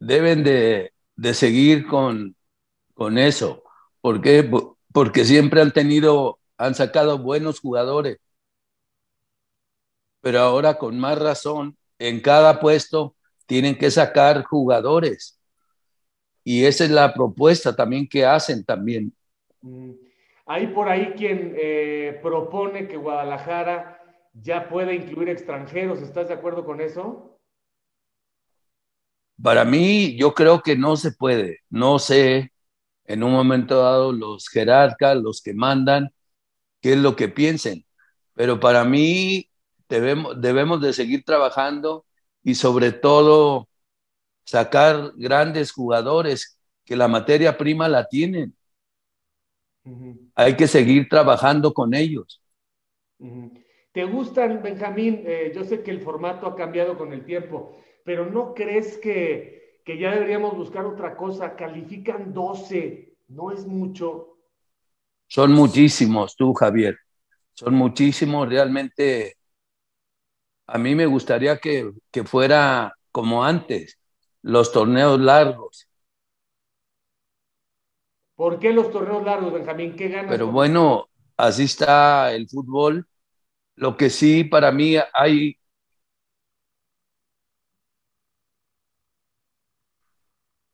Deben 0.00 0.44
de, 0.44 0.94
seguir 1.34 1.86
con, 1.86 2.34
con 2.94 3.18
eso. 3.18 3.62
¿Por 4.00 4.22
qué? 4.22 4.50
Porque 4.90 5.26
siempre 5.26 5.60
han 5.60 5.72
tenido 5.72 6.38
han 6.56 6.74
sacado 6.74 7.18
buenos 7.18 7.60
jugadores. 7.60 8.16
Pero 10.22 10.40
ahora 10.40 10.78
con 10.78 10.98
más 10.98 11.18
razón, 11.18 11.76
en 11.98 12.22
cada 12.22 12.60
puesto 12.60 13.14
tienen 13.44 13.76
que 13.76 13.90
sacar 13.90 14.44
jugadores. 14.44 15.37
Y 16.50 16.64
esa 16.64 16.84
es 16.84 16.90
la 16.90 17.12
propuesta 17.12 17.76
también 17.76 18.08
que 18.08 18.24
hacen 18.24 18.64
también. 18.64 19.12
Mm. 19.60 19.90
Hay 20.46 20.68
por 20.68 20.88
ahí 20.88 21.12
quien 21.14 21.52
eh, 21.54 22.18
propone 22.22 22.88
que 22.88 22.96
Guadalajara 22.96 24.00
ya 24.32 24.66
pueda 24.66 24.94
incluir 24.94 25.28
extranjeros. 25.28 26.00
¿Estás 26.00 26.28
de 26.28 26.32
acuerdo 26.32 26.64
con 26.64 26.80
eso? 26.80 27.38
Para 29.42 29.66
mí, 29.66 30.16
yo 30.16 30.32
creo 30.32 30.62
que 30.62 30.74
no 30.74 30.96
se 30.96 31.12
puede. 31.12 31.58
No 31.68 31.98
sé, 31.98 32.50
en 33.04 33.22
un 33.22 33.32
momento 33.32 33.82
dado, 33.82 34.10
los 34.12 34.48
jerarcas, 34.48 35.18
los 35.18 35.42
que 35.42 35.52
mandan, 35.52 36.14
qué 36.80 36.94
es 36.94 36.98
lo 36.98 37.14
que 37.14 37.28
piensen. 37.28 37.84
Pero 38.32 38.58
para 38.58 38.84
mí, 38.86 39.50
debemos, 39.86 40.40
debemos 40.40 40.80
de 40.80 40.94
seguir 40.94 41.24
trabajando 41.24 42.06
y 42.42 42.54
sobre 42.54 42.92
todo 42.92 43.68
sacar 44.48 45.12
grandes 45.16 45.72
jugadores 45.72 46.58
que 46.86 46.96
la 46.96 47.06
materia 47.06 47.58
prima 47.58 47.86
la 47.86 48.08
tienen. 48.08 48.56
Hay 50.34 50.56
que 50.56 50.66
seguir 50.66 51.06
trabajando 51.06 51.74
con 51.74 51.92
ellos. 51.92 52.42
¿Te 53.92 54.04
gustan, 54.04 54.62
Benjamín? 54.62 55.22
Eh, 55.26 55.52
yo 55.54 55.64
sé 55.64 55.82
que 55.82 55.90
el 55.90 56.00
formato 56.00 56.46
ha 56.46 56.56
cambiado 56.56 56.96
con 56.96 57.12
el 57.12 57.26
tiempo, 57.26 57.76
pero 58.06 58.24
¿no 58.24 58.54
crees 58.54 58.96
que, 58.96 59.82
que 59.84 59.98
ya 59.98 60.12
deberíamos 60.12 60.56
buscar 60.56 60.86
otra 60.86 61.14
cosa? 61.14 61.54
Califican 61.54 62.32
12, 62.32 63.18
¿no 63.28 63.52
es 63.52 63.66
mucho? 63.66 64.38
Son 65.26 65.52
muchísimos, 65.52 66.34
tú, 66.34 66.54
Javier. 66.54 66.96
Son 67.52 67.74
muchísimos. 67.74 68.48
Realmente, 68.48 69.36
a 70.66 70.78
mí 70.78 70.94
me 70.94 71.04
gustaría 71.04 71.58
que, 71.58 71.92
que 72.10 72.24
fuera 72.24 72.94
como 73.12 73.44
antes, 73.44 73.97
los 74.42 74.72
torneos 74.72 75.20
largos 75.20 75.88
¿Por 78.38 78.60
qué 78.60 78.72
los 78.72 78.92
torneos 78.92 79.24
largos, 79.24 79.52
Benjamín? 79.52 79.96
¿Qué 79.96 80.08
ganas? 80.08 80.30
Pero 80.30 80.46
bueno, 80.52 81.08
así 81.36 81.64
está 81.64 82.32
el 82.32 82.48
fútbol. 82.48 83.04
Lo 83.74 83.96
que 83.96 84.10
sí 84.10 84.44
para 84.44 84.70
mí 84.70 84.94
hay 85.12 85.58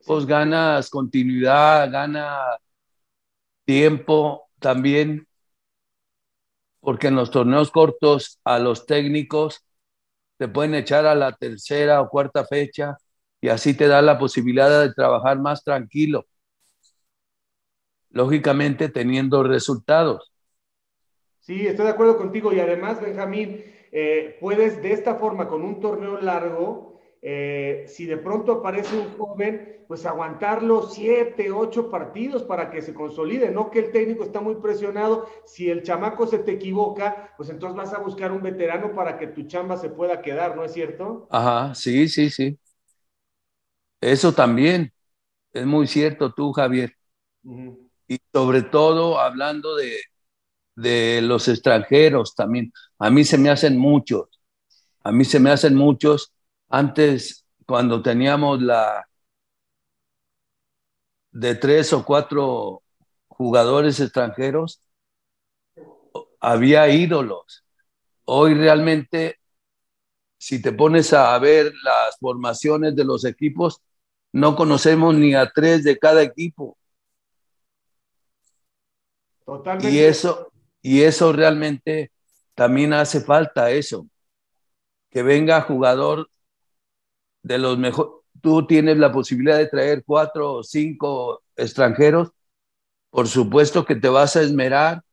pues 0.05 0.27
ganas 0.27 0.91
continuidad, 0.91 1.91
gana 1.91 2.59
tiempo 3.65 4.51
también, 4.59 5.27
porque 6.81 7.07
en 7.07 7.17
los 7.17 7.31
torneos 7.31 7.71
cortos 7.71 8.41
a 8.45 8.59
los 8.59 8.85
técnicos 8.85 9.65
te 10.37 10.49
pueden 10.49 10.75
echar 10.75 11.07
a 11.07 11.15
la 11.15 11.33
tercera 11.33 12.03
o 12.03 12.11
cuarta 12.11 12.45
fecha 12.45 12.99
y 13.45 13.49
así 13.51 13.75
te 13.75 13.89
da 13.89 14.01
la 14.01 14.19
posibilidad 14.19 14.81
de 14.81 14.95
trabajar 14.95 15.39
más 15.39 15.63
tranquilo 15.63 16.27
lógicamente 18.09 18.89
teniendo 18.89 19.43
resultados. 19.43 20.33
Sí, 21.41 21.67
estoy 21.67 21.85
de 21.87 21.93
acuerdo 21.93 22.17
contigo 22.17 22.53
y 22.53 22.61
además, 22.61 23.01
Benjamín, 23.03 23.63
eh, 23.93 24.39
puedes 24.41 24.83
de 24.83 24.93
esta 24.93 25.17
forma, 25.17 25.47
con 25.49 25.63
un 25.63 25.79
torneo 25.81 26.19
largo, 26.21 27.01
eh, 27.21 27.85
si 27.87 28.07
de 28.07 28.17
pronto 28.17 28.53
aparece 28.53 28.97
un 28.99 29.13
joven, 29.19 29.85
pues 29.87 30.07
aguantarlo 30.07 30.83
siete, 30.89 31.51
ocho 31.53 31.91
partidos 31.91 32.43
para 32.45 32.71
que 32.71 32.81
se 32.81 32.95
consolide, 32.95 33.51
no 33.51 33.71
que 33.71 33.81
el 33.81 33.93
técnico 33.93 34.25
está 34.25 34.41
muy 34.41 34.55
presionado, 34.57 35.27
si 35.45 35.69
el 35.71 35.83
chamaco 35.83 36.27
se 36.27 36.39
te 36.39 36.53
equivoca, 36.53 37.35
pues 37.37 37.51
entonces 37.51 37.77
vas 37.77 37.93
a 37.93 37.99
buscar 37.99 38.33
un 38.33 38.43
veterano 38.43 38.95
para 38.95 39.19
que 39.19 39.27
tu 39.27 39.43
chamba 39.43 39.77
se 39.77 39.91
pueda 39.91 40.23
quedar, 40.23 40.57
¿no 40.57 40.65
es 40.65 40.73
cierto? 40.73 41.29
Ajá, 41.29 41.75
sí, 41.75 42.09
sí, 42.09 42.31
sí. 42.31 42.59
Eso 44.05 44.33
también 44.33 44.93
es 45.53 45.67
muy 45.67 45.87
cierto 45.87 46.33
tú, 46.35 46.53
Javier 46.53 46.95
y 48.09 48.19
sobre 48.33 48.63
todo 48.63 49.19
hablando 49.19 49.77
de, 49.77 49.99
de 50.77 51.21
los 51.23 51.49
extranjeros 51.49 52.35
también. 52.35 52.73
A 52.99 53.11
mí 53.11 53.25
se 53.25 53.39
me 53.39 53.51
hacen 53.51 53.79
muchos, 53.79 54.29
a 55.03 55.13
mí 55.13 55.25
se 55.25 55.41
me 55.41 55.51
hacen 55.51 55.75
muchos. 55.75 56.33
Antes, 56.69 57.47
cuando 57.67 58.03
teníamos 58.03 58.61
la 58.63 59.09
de 61.33 61.55
tres 61.55 61.93
o 61.93 62.05
cuatro 62.05 62.83
jugadores 63.29 64.01
extranjeros, 64.01 64.81
había 66.41 66.89
ídolos. 66.89 67.65
Hoy 68.27 68.55
realmente, 68.55 69.39
si 70.39 70.61
te 70.61 70.73
pones 70.73 71.13
a 71.13 71.39
ver 71.39 71.73
las 71.83 72.19
formaciones 72.19 72.95
de 72.95 73.05
los 73.05 73.25
equipos, 73.25 73.81
no 74.35 74.57
conocemos 74.57 75.15
ni 75.15 75.33
a 75.33 75.49
tres 75.49 75.85
de 75.85 75.97
cada 75.97 76.21
equipo. 76.21 76.77
Y 79.81 80.01
eso, 80.01 80.53
y 80.83 81.03
eso 81.03 81.33
realmente 81.33 82.11
también 82.57 82.93
hace 82.93 83.21
falta 83.21 83.71
eso, 83.71 84.09
que 85.09 85.23
venga 85.23 85.61
jugador 85.61 86.29
de 87.45 87.59
los 87.59 87.79
mejores. 87.79 88.13
Tú 88.41 88.67
tienes 88.67 88.99
la 88.99 89.13
posibilidad 89.13 89.57
de 89.57 89.69
traer 89.69 90.03
cuatro 90.05 90.55
o 90.55 90.63
cinco 90.65 91.45
extranjeros, 91.55 92.33
por 93.11 93.29
supuesto 93.29 93.85
que 93.85 93.95
te 93.95 94.09
vas 94.09 94.35
a 94.35 94.43
esmerar 94.43 95.05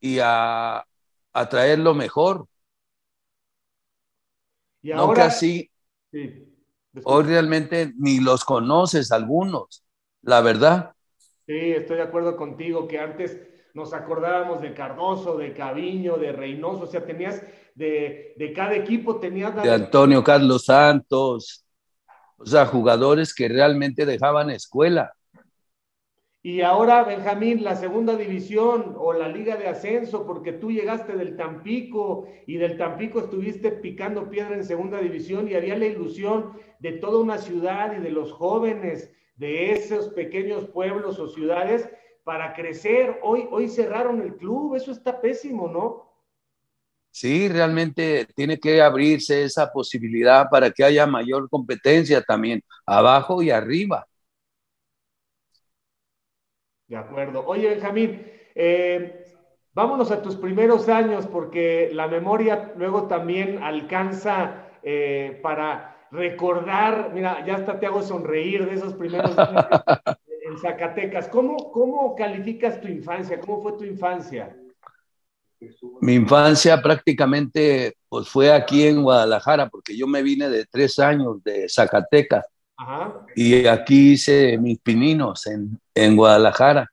y 0.00 0.18
a, 0.22 0.84
a 1.32 1.48
traer 1.48 1.78
lo 1.78 1.94
mejor. 1.94 2.46
Y 4.82 4.90
no 4.90 5.14
que 5.14 5.22
así, 5.22 5.70
hoy 7.04 7.24
realmente 7.24 7.92
ni 7.98 8.20
los 8.20 8.44
conoces 8.44 9.12
algunos, 9.12 9.84
la 10.22 10.40
verdad. 10.40 10.92
Sí, 11.46 11.72
estoy 11.72 11.96
de 11.96 12.02
acuerdo 12.02 12.36
contigo 12.36 12.88
que 12.88 12.98
antes 12.98 13.38
nos 13.74 13.92
acordábamos 13.92 14.62
de 14.62 14.72
Cardoso, 14.74 15.36
de 15.36 15.52
Caviño, 15.52 16.16
de 16.16 16.32
Reynoso, 16.32 16.84
o 16.84 16.86
sea, 16.86 17.04
tenías 17.04 17.42
de, 17.74 18.34
de 18.36 18.52
cada 18.52 18.74
equipo, 18.74 19.20
tenías... 19.20 19.54
De 19.62 19.70
Antonio 19.70 20.24
Carlos 20.24 20.64
Santos, 20.64 21.66
o 22.38 22.46
sea, 22.46 22.66
jugadores 22.66 23.34
que 23.34 23.48
realmente 23.48 24.06
dejaban 24.06 24.50
escuela. 24.50 25.12
Y 26.46 26.60
ahora, 26.60 27.02
Benjamín, 27.02 27.64
la 27.64 27.74
segunda 27.74 28.14
división 28.14 28.94
o 28.96 29.12
la 29.12 29.26
liga 29.26 29.56
de 29.56 29.66
ascenso, 29.66 30.24
porque 30.24 30.52
tú 30.52 30.70
llegaste 30.70 31.16
del 31.16 31.36
Tampico 31.36 32.28
y 32.46 32.56
del 32.56 32.76
Tampico 32.76 33.18
estuviste 33.18 33.72
picando 33.72 34.30
piedra 34.30 34.54
en 34.54 34.62
segunda 34.62 35.00
división 35.00 35.48
y 35.48 35.54
había 35.54 35.76
la 35.76 35.86
ilusión 35.86 36.52
de 36.78 36.92
toda 36.92 37.18
una 37.18 37.38
ciudad 37.38 37.96
y 37.96 38.00
de 38.00 38.10
los 38.10 38.30
jóvenes 38.30 39.10
de 39.34 39.72
esos 39.72 40.10
pequeños 40.10 40.66
pueblos 40.68 41.18
o 41.18 41.26
ciudades 41.26 41.90
para 42.22 42.54
crecer. 42.54 43.18
Hoy, 43.24 43.48
hoy 43.50 43.68
cerraron 43.68 44.22
el 44.22 44.36
club, 44.36 44.76
eso 44.76 44.92
está 44.92 45.20
pésimo, 45.20 45.66
¿no? 45.66 46.12
Sí, 47.10 47.48
realmente 47.48 48.24
tiene 48.36 48.56
que 48.60 48.80
abrirse 48.80 49.42
esa 49.42 49.72
posibilidad 49.72 50.48
para 50.48 50.70
que 50.70 50.84
haya 50.84 51.08
mayor 51.08 51.50
competencia 51.50 52.22
también, 52.22 52.62
abajo 52.86 53.42
y 53.42 53.50
arriba. 53.50 54.06
De 56.88 56.96
acuerdo. 56.96 57.44
Oye, 57.46 57.68
Benjamín, 57.68 58.26
eh, 58.54 59.24
vámonos 59.72 60.10
a 60.10 60.22
tus 60.22 60.36
primeros 60.36 60.88
años, 60.88 61.26
porque 61.26 61.90
la 61.92 62.06
memoria 62.06 62.72
luego 62.76 63.08
también 63.08 63.62
alcanza 63.62 64.68
eh, 64.82 65.40
para 65.42 66.06
recordar, 66.10 67.10
mira, 67.12 67.44
ya 67.44 67.56
hasta 67.56 67.78
te 67.78 67.86
hago 67.86 68.02
sonreír 68.02 68.66
de 68.66 68.74
esos 68.74 68.94
primeros 68.94 69.36
años 69.36 69.66
en 70.48 70.58
Zacatecas. 70.58 71.28
¿Cómo, 71.28 71.72
¿Cómo 71.72 72.14
calificas 72.14 72.80
tu 72.80 72.88
infancia? 72.88 73.40
¿Cómo 73.40 73.62
fue 73.62 73.72
tu 73.72 73.84
infancia? 73.84 74.56
Mi 76.00 76.14
infancia 76.14 76.80
prácticamente 76.82 77.96
pues, 78.08 78.28
fue 78.28 78.52
aquí 78.52 78.86
en 78.86 79.02
Guadalajara, 79.02 79.68
porque 79.68 79.96
yo 79.96 80.06
me 80.06 80.22
vine 80.22 80.48
de 80.48 80.66
tres 80.66 80.98
años 80.98 81.42
de 81.42 81.68
Zacatecas. 81.68 82.46
Y 83.34 83.66
aquí 83.66 84.12
hice 84.12 84.58
mis 84.58 84.78
pininos 84.78 85.46
en, 85.46 85.80
en 85.94 86.16
Guadalajara. 86.16 86.90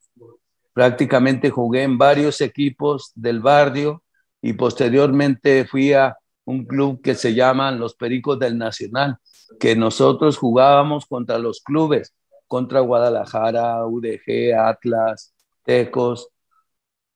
Prácticamente 0.73 1.49
jugué 1.49 1.83
en 1.83 1.97
varios 1.97 2.41
equipos 2.41 3.11
del 3.15 3.41
barrio 3.41 4.03
y 4.41 4.53
posteriormente 4.53 5.65
fui 5.65 5.93
a 5.93 6.17
un 6.45 6.65
club 6.65 7.01
que 7.01 7.15
se 7.15 7.33
llaman 7.33 7.79
los 7.79 7.95
Pericos 7.95 8.39
del 8.39 8.57
Nacional, 8.57 9.17
que 9.59 9.75
nosotros 9.75 10.37
jugábamos 10.37 11.05
contra 11.05 11.37
los 11.37 11.61
clubes 11.61 12.13
contra 12.53 12.81
Guadalajara, 12.81 13.83
UDG, 13.87 14.53
Atlas, 14.55 15.33
Tecos. 15.63 16.29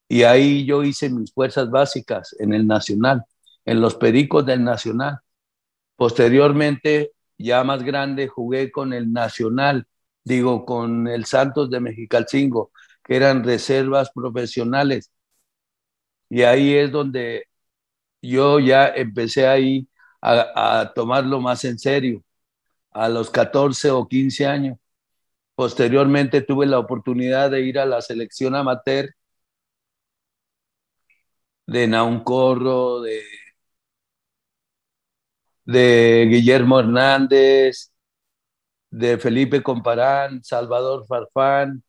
Y 0.08 0.24
ahí 0.24 0.64
yo 0.64 0.82
hice 0.82 1.10
mis 1.10 1.32
fuerzas 1.32 1.70
básicas 1.70 2.34
en 2.40 2.52
el 2.52 2.66
Nacional, 2.66 3.22
en 3.64 3.80
los 3.80 3.94
Pericos 3.94 4.44
del 4.44 4.64
Nacional. 4.64 5.20
Posteriormente, 5.94 7.12
ya 7.38 7.64
más 7.64 7.82
grande, 7.84 8.28
jugué 8.28 8.70
con 8.72 8.92
el 8.92 9.12
Nacional, 9.12 9.86
digo, 10.24 10.64
con 10.66 11.08
el 11.08 11.24
Santos 11.26 11.70
de 11.70 11.80
Mexicalcingo, 11.80 12.72
que 13.04 13.16
eran 13.16 13.44
reservas 13.44 14.10
profesionales. 14.12 15.10
Y 16.30 16.42
ahí 16.42 16.74
es 16.74 16.92
donde 16.92 17.46
yo 18.22 18.60
ya 18.60 18.88
empecé 18.88 19.46
ahí 19.48 19.88
a, 20.22 20.92
tomarlo 20.94 21.40
más 21.40 21.64
en 21.64 21.78
serio, 21.78 22.22
a 22.92 23.08
los 23.08 23.30
14 23.30 23.90
o 23.92 24.08
15 24.08 24.46
años. 24.46 24.78
Posteriormente 25.54 26.42
tuve 26.42 26.66
la 26.66 26.78
oportunidad 26.80 27.50
de 27.50 27.62
ir 27.62 27.78
a 27.78 27.86
la 27.86 28.02
selección 28.02 28.54
amateur 28.56 29.10
de 31.66 31.86
Nauncorro, 31.86 33.00
de, 33.02 33.22
de 35.68 36.26
Guillermo 36.30 36.80
Hernández, 36.80 37.92
de 38.90 39.18
Felipe 39.18 39.62
Comparán, 39.62 40.42
Salvador 40.42 41.06
Farfán, 41.06 41.82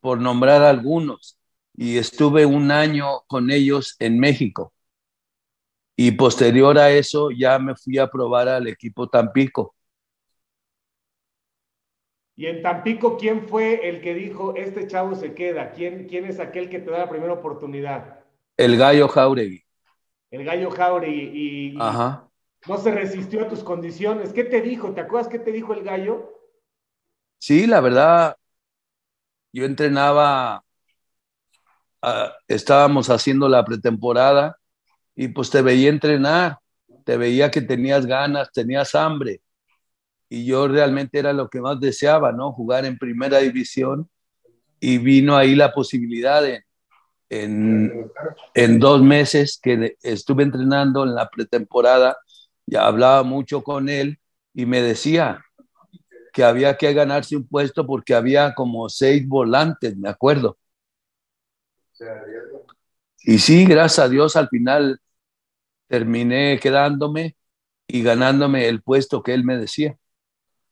por 0.00 0.20
nombrar 0.20 0.60
algunos. 0.60 1.38
Y 1.74 1.96
estuve 1.96 2.44
un 2.44 2.70
año 2.70 3.22
con 3.26 3.50
ellos 3.50 3.96
en 3.98 4.18
México. 4.20 4.74
Y 5.96 6.10
posterior 6.10 6.76
a 6.76 6.90
eso 6.90 7.30
ya 7.30 7.58
me 7.58 7.74
fui 7.74 7.96
a 7.96 8.10
probar 8.10 8.48
al 8.48 8.68
equipo 8.68 9.08
Tampico. 9.08 9.74
Y 12.36 12.46
en 12.46 12.60
Tampico, 12.60 13.16
¿quién 13.16 13.48
fue 13.48 13.88
el 13.88 14.02
que 14.02 14.12
dijo, 14.12 14.54
este 14.56 14.86
chavo 14.86 15.14
se 15.14 15.32
queda? 15.32 15.70
¿Quién, 15.70 16.06
quién 16.06 16.26
es 16.26 16.38
aquel 16.38 16.68
que 16.68 16.80
te 16.80 16.90
da 16.90 16.98
la 16.98 17.08
primera 17.08 17.32
oportunidad? 17.32 18.20
El 18.58 18.76
gallo 18.76 19.08
Jauregui. 19.08 19.64
El 20.30 20.44
gallo 20.44 20.70
Jauregui. 20.70 21.30
Y, 21.32 21.76
Ajá. 21.80 22.28
No 22.68 22.78
se 22.78 22.90
resistió 22.90 23.42
a 23.42 23.48
tus 23.48 23.62
condiciones. 23.62 24.32
¿Qué 24.32 24.44
te 24.44 24.60
dijo? 24.60 24.92
¿Te 24.92 25.00
acuerdas 25.00 25.28
qué 25.28 25.38
te 25.38 25.52
dijo 25.52 25.74
el 25.74 25.82
gallo? 25.82 26.30
Sí, 27.38 27.66
la 27.66 27.80
verdad, 27.80 28.36
yo 29.52 29.64
entrenaba, 29.64 30.64
uh, 32.02 32.30
estábamos 32.46 33.10
haciendo 33.10 33.48
la 33.48 33.64
pretemporada 33.64 34.56
y 35.14 35.28
pues 35.28 35.50
te 35.50 35.60
veía 35.60 35.90
entrenar, 35.90 36.58
te 37.04 37.16
veía 37.16 37.50
que 37.50 37.60
tenías 37.60 38.06
ganas, 38.06 38.52
tenías 38.52 38.94
hambre. 38.94 39.40
Y 40.28 40.46
yo 40.46 40.66
realmente 40.68 41.18
era 41.18 41.32
lo 41.32 41.48
que 41.48 41.60
más 41.60 41.78
deseaba, 41.80 42.32
¿no? 42.32 42.52
Jugar 42.52 42.86
en 42.86 42.96
primera 42.96 43.38
división 43.38 44.08
y 44.80 44.98
vino 44.98 45.36
ahí 45.36 45.54
la 45.54 45.72
posibilidad 45.72 46.42
de, 46.42 46.64
en, 47.28 48.10
en 48.54 48.78
dos 48.78 49.02
meses 49.02 49.58
que 49.62 49.96
estuve 50.02 50.42
entrenando 50.42 51.04
en 51.04 51.14
la 51.14 51.28
pretemporada, 51.28 52.16
ya 52.66 52.86
hablaba 52.86 53.22
mucho 53.22 53.62
con 53.62 53.88
él 53.88 54.18
y 54.54 54.66
me 54.66 54.82
decía 54.82 55.44
que 56.32 56.44
había 56.44 56.76
que 56.76 56.92
ganarse 56.94 57.36
un 57.36 57.46
puesto 57.46 57.86
porque 57.86 58.14
había 58.14 58.54
como 58.54 58.88
seis 58.88 59.26
volantes, 59.26 59.96
me 59.96 60.08
acuerdo. 60.08 60.58
Y 63.24 63.38
sí, 63.38 63.64
gracias 63.64 64.06
a 64.06 64.08
Dios 64.08 64.36
al 64.36 64.48
final 64.48 65.00
terminé 65.86 66.58
quedándome 66.60 67.36
y 67.86 68.02
ganándome 68.02 68.66
el 68.66 68.82
puesto 68.82 69.22
que 69.22 69.34
él 69.34 69.44
me 69.44 69.58
decía. 69.58 69.96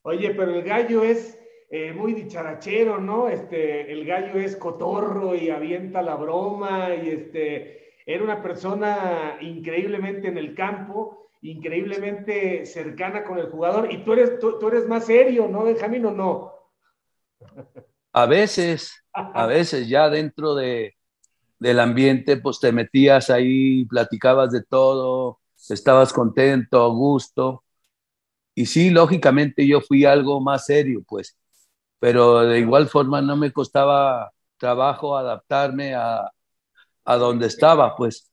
Oye, 0.03 0.35
pero 0.35 0.55
el 0.55 0.63
gallo 0.63 1.05
es 1.05 1.39
eh, 1.69 1.93
muy 1.93 2.15
dicharachero, 2.15 2.99
¿no? 2.99 3.29
Este, 3.29 3.93
el 3.93 4.07
gallo 4.07 4.41
es 4.41 4.57
cotorro 4.57 5.35
y 5.35 5.51
avienta 5.51 6.03
la 6.03 6.17
broma 6.17 6.95
y 6.95 7.11
este, 7.11 7.93
era 8.07 8.25
una 8.25 8.43
persona 8.43 9.37
increíblemente 9.41 10.29
en 10.29 10.39
el 10.39 10.55
campo, 10.55 11.30
increíblemente 11.43 12.67
cercana 12.67 13.25
con 13.25 13.39
el 13.39 13.49
jugador 13.49 13.93
y 13.93 14.05
tú 14.05 14.13
eres, 14.13 14.39
tú, 14.39 14.67
eres 14.69 14.87
más 14.87 15.07
serio, 15.07 15.49
¿no, 15.49 15.65
Benjamín, 15.65 16.07
o 16.07 16.11
no? 16.11 16.53
A 18.13 18.27
veces, 18.27 19.05
a 19.13 19.47
veces 19.47 19.89
ya 19.89 20.11
dentro 20.11 20.55
de, 20.55 20.97
del 21.59 21.81
ambiente, 21.81 22.37
pues 22.37 22.61
te 22.61 22.73
metías 22.73 23.31
ahí, 23.31 23.85
platicabas 23.87 24.53
de 24.53 24.63
todo, 24.63 25.39
estabas 25.69 26.13
contento, 26.13 26.83
a 26.83 26.89
gusto. 26.89 27.65
Y 28.55 28.67
sí, 28.67 28.91
lógicamente 28.91 29.67
yo 29.67 29.81
fui 29.81 30.05
algo 30.05 30.41
más 30.41 30.67
serio, 30.67 31.03
pues 31.07 31.37
pero 32.01 32.41
de 32.41 32.59
igual 32.59 32.89
forma 32.89 33.21
no 33.21 33.37
me 33.37 33.53
costaba 33.53 34.33
trabajo 34.57 35.17
adaptarme 35.17 35.95
a, 35.95 36.33
a 37.05 37.17
donde 37.17 37.47
estaba, 37.47 37.95
pues. 37.95 38.29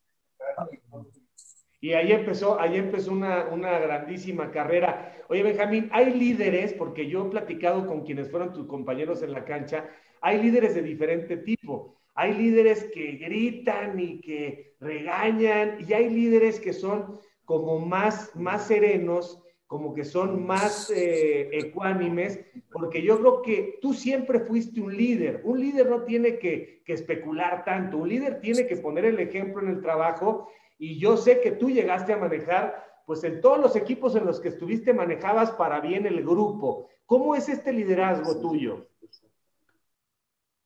Y 1.79 1.93
ahí 1.93 2.11
empezó, 2.11 2.59
ahí 2.59 2.77
empezó 2.77 3.11
una, 3.11 3.45
una, 3.51 3.77
grandísima 3.77 4.51
carrera. 4.51 5.15
Oye, 5.29 5.43
Benjamín, 5.43 5.89
hay 5.91 6.11
líderes, 6.13 6.73
porque 6.73 7.07
yo 7.07 7.27
he 7.27 7.29
platicado 7.29 7.85
con 7.85 8.03
quienes 8.03 8.31
fueron 8.31 8.51
tus 8.51 8.65
compañeros 8.65 9.21
en 9.21 9.31
la 9.31 9.45
cancha, 9.45 9.87
hay 10.21 10.41
líderes 10.41 10.73
de 10.73 10.81
diferente 10.81 11.37
tipo. 11.37 11.95
Hay 12.15 12.33
líderes 12.33 12.85
que 12.91 13.11
gritan 13.11 13.99
y 13.99 14.19
que 14.21 14.75
regañan, 14.79 15.77
y 15.87 15.93
hay 15.93 16.09
líderes 16.09 16.59
que 16.59 16.73
son 16.73 17.19
como 17.45 17.79
más, 17.79 18.35
más 18.35 18.65
serenos, 18.65 19.43
como 19.67 19.93
que 19.93 20.03
son 20.03 20.45
más 20.45 20.89
eh, 20.89 21.49
ecuánimes, 21.51 22.39
porque 22.71 23.03
yo 23.03 23.19
creo 23.19 23.41
que 23.43 23.77
tú 23.81 23.93
siempre 23.93 24.39
fuiste 24.39 24.81
un 24.81 24.97
líder. 24.97 25.41
Un 25.43 25.59
líder 25.59 25.89
no 25.89 26.03
tiene 26.03 26.39
que, 26.39 26.81
que, 26.83 26.93
especular 26.93 27.63
tanto, 27.63 27.97
un 27.97 28.09
líder 28.09 28.39
tiene 28.39 28.65
que 28.65 28.77
poner 28.77 29.05
el 29.05 29.19
ejemplo 29.19 29.61
en 29.61 29.69
el 29.69 29.81
trabajo 29.81 30.49
y 30.77 30.99
yo 30.99 31.17
sé 31.17 31.41
que 31.41 31.51
tú 31.51 31.69
llegaste 31.69 32.13
a 32.13 32.17
manejar, 32.17 32.85
pues 33.05 33.23
en 33.23 33.41
todos 33.41 33.59
los 33.59 33.75
equipos 33.75 34.15
en 34.15 34.25
los 34.25 34.39
que 34.39 34.49
estuviste 34.49 34.93
manejabas 34.93 35.51
para 35.51 35.79
bien 35.79 36.05
el 36.05 36.23
grupo. 36.23 36.89
¿Cómo 37.05 37.35
es 37.35 37.49
este 37.49 37.71
liderazgo 37.73 38.39
tuyo? 38.41 38.87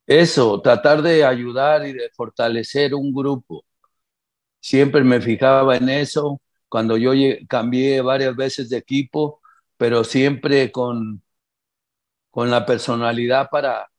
Eso, 0.06 0.62
tratar 0.62 1.02
de 1.02 1.24
ayudar 1.24 1.86
y 1.88 1.94
de 1.94 2.10
fortalecer 2.12 2.94
un 2.96 3.14
grupo. 3.14 3.64
Siempre 4.60 5.04
me 5.04 5.22
fijaba 5.22 5.78
en 5.78 5.90
eso 5.90 6.42
cuando 6.70 6.98
yo 6.98 7.12
cambié 7.50 8.02
varias 8.02 8.36
veces 8.36 8.70
de 8.70 8.78
equipo, 8.78 9.42
pero 9.78 10.04
siempre 10.04 10.72
con, 10.72 11.24
con 12.30 12.50
la 12.50 12.66
personalidad 12.66 13.50
para, 13.52 13.90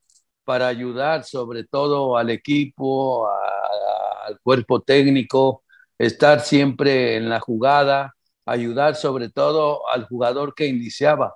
para 0.45 0.69
ayudar 0.69 1.25
sobre 1.25 1.65
todo 1.65 2.17
al 2.17 2.31
equipo, 2.31 3.27
a, 3.29 3.33
a, 3.33 4.27
al 4.29 4.41
cuerpo 4.41 4.81
técnico, 4.81 5.62
estar 5.99 6.41
siempre 6.41 7.17
en 7.17 7.29
la 7.29 7.41
jugada, 7.41 8.15
ayudar 8.47 8.97
sobre 8.97 9.31
todo 9.31 9.89
al 9.89 10.07
jugador 10.07 10.55
que 10.55 10.67
iniciaba. 10.67 11.35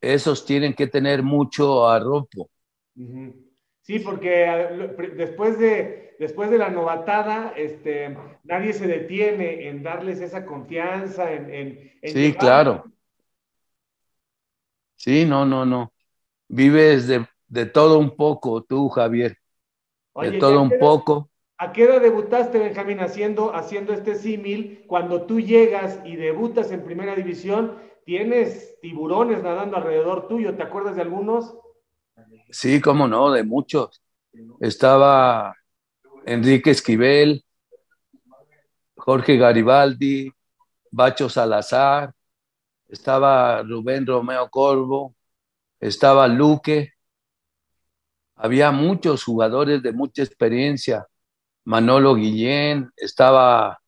Esos 0.00 0.44
tienen 0.44 0.74
que 0.74 0.88
tener 0.88 1.22
mucho 1.22 1.88
arropo. 1.88 2.50
Sí, 3.82 4.00
porque 4.00 4.28
después 5.16 5.58
de, 5.58 6.16
después 6.18 6.50
de 6.50 6.58
la 6.58 6.68
novatada, 6.68 7.54
este, 7.56 8.16
nadie 8.44 8.72
se 8.72 8.86
detiene 8.86 9.68
en 9.68 9.82
darles 9.82 10.20
esa 10.20 10.44
confianza, 10.44 11.32
en... 11.32 11.50
en, 11.54 11.92
en 12.02 12.14
sí, 12.14 12.20
llevar. 12.20 12.36
claro. 12.38 12.84
Sí, 14.96 15.24
no, 15.24 15.44
no, 15.46 15.64
no. 15.64 15.92
Vives 16.48 17.08
de, 17.08 17.26
de 17.48 17.66
todo 17.66 17.98
un 17.98 18.16
poco 18.16 18.62
tú, 18.64 18.88
Javier. 18.90 19.38
Oye, 20.12 20.30
de 20.30 20.38
todo 20.38 20.62
un 20.62 20.78
poco. 20.78 21.27
¿A 21.60 21.72
qué 21.72 21.84
edad 21.84 22.00
debutaste, 22.00 22.60
Benjamín, 22.60 23.00
haciendo, 23.00 23.52
haciendo 23.52 23.92
este 23.92 24.14
símil? 24.14 24.84
Cuando 24.86 25.22
tú 25.22 25.40
llegas 25.40 25.98
y 26.04 26.14
debutas 26.14 26.70
en 26.70 26.84
primera 26.84 27.16
división, 27.16 27.76
tienes 28.04 28.78
tiburones 28.80 29.42
nadando 29.42 29.76
alrededor 29.76 30.28
tuyo. 30.28 30.54
¿Te 30.54 30.62
acuerdas 30.62 30.94
de 30.94 31.02
algunos? 31.02 31.58
Sí, 32.50 32.80
cómo 32.80 33.08
no, 33.08 33.32
de 33.32 33.42
muchos. 33.42 34.00
Estaba 34.60 35.52
Enrique 36.24 36.70
Esquivel, 36.70 37.44
Jorge 38.96 39.36
Garibaldi, 39.36 40.30
Bacho 40.92 41.28
Salazar, 41.28 42.14
estaba 42.86 43.64
Rubén 43.64 44.06
Romeo 44.06 44.48
Corvo, 44.48 45.16
estaba 45.80 46.28
Luque. 46.28 46.92
Había 48.36 48.70
muchos 48.70 49.24
jugadores 49.24 49.82
de 49.82 49.92
mucha 49.92 50.22
experiencia. 50.22 51.04
Manolo 51.68 52.14
Guillén, 52.14 52.90
estaba 52.96 53.78